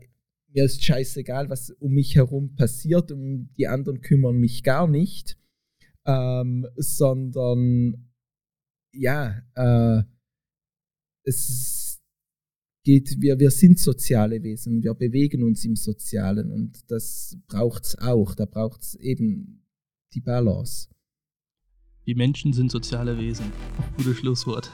mir 0.54 0.64
ist 0.64 0.84
scheißegal, 0.84 1.48
was 1.50 1.70
um 1.70 1.92
mich 1.92 2.14
herum 2.14 2.54
passiert, 2.54 3.10
um 3.10 3.48
die 3.56 3.66
anderen 3.66 4.00
kümmern 4.00 4.36
mich 4.36 4.62
gar 4.62 4.86
nicht 4.86 5.38
ähm, 6.06 6.66
sondern 6.76 8.10
ja, 8.92 9.42
äh, 9.54 10.02
es 11.24 12.02
geht, 12.84 13.20
wir, 13.20 13.38
wir 13.38 13.50
sind 13.50 13.78
soziale 13.78 14.42
Wesen, 14.42 14.82
wir 14.82 14.94
bewegen 14.94 15.44
uns 15.44 15.64
im 15.64 15.76
Sozialen 15.76 16.50
und 16.50 16.90
das 16.90 17.36
braucht 17.46 17.84
es 17.84 17.98
auch, 17.98 18.34
da 18.34 18.44
braucht 18.44 18.82
es 18.82 18.94
eben 18.96 19.64
die 20.14 20.20
Balance. 20.20 20.88
Die 22.06 22.14
Menschen 22.14 22.52
sind 22.52 22.70
soziale 22.70 23.16
Wesen. 23.16 23.46
Gutes 23.96 24.18
Schlusswort. 24.18 24.70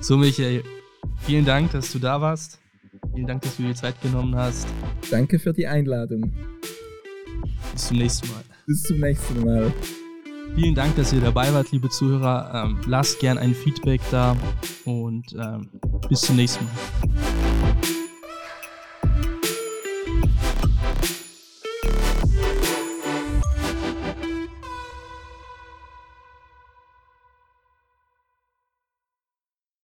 So, 0.00 0.16
Michael, 0.16 0.64
vielen 1.20 1.44
Dank, 1.44 1.70
dass 1.70 1.92
du 1.92 2.00
da 2.00 2.20
warst. 2.20 2.58
Vielen 3.14 3.28
Dank, 3.28 3.42
dass 3.42 3.56
du 3.56 3.62
dir 3.62 3.74
Zeit 3.74 4.00
genommen 4.02 4.34
hast. 4.34 4.66
Danke 5.10 5.38
für 5.38 5.52
die 5.52 5.66
Einladung. 5.66 6.32
Bis 7.72 7.86
zum 7.86 7.98
nächsten 7.98 8.28
Mal. 8.28 8.42
Bis 8.66 8.82
zum 8.82 8.98
nächsten 8.98 9.44
Mal. 9.44 9.72
Vielen 10.54 10.74
Dank, 10.74 10.96
dass 10.96 11.12
ihr 11.12 11.20
dabei 11.20 11.52
wart, 11.52 11.70
liebe 11.72 11.88
Zuhörer. 11.90 12.64
Ähm, 12.64 12.78
lasst 12.86 13.20
gern 13.20 13.38
ein 13.38 13.54
Feedback 13.54 14.00
da 14.10 14.36
und 14.84 15.34
ähm, 15.34 15.68
bis 16.08 16.22
zum 16.22 16.36
nächsten 16.36 16.64
Mal. 16.64 17.65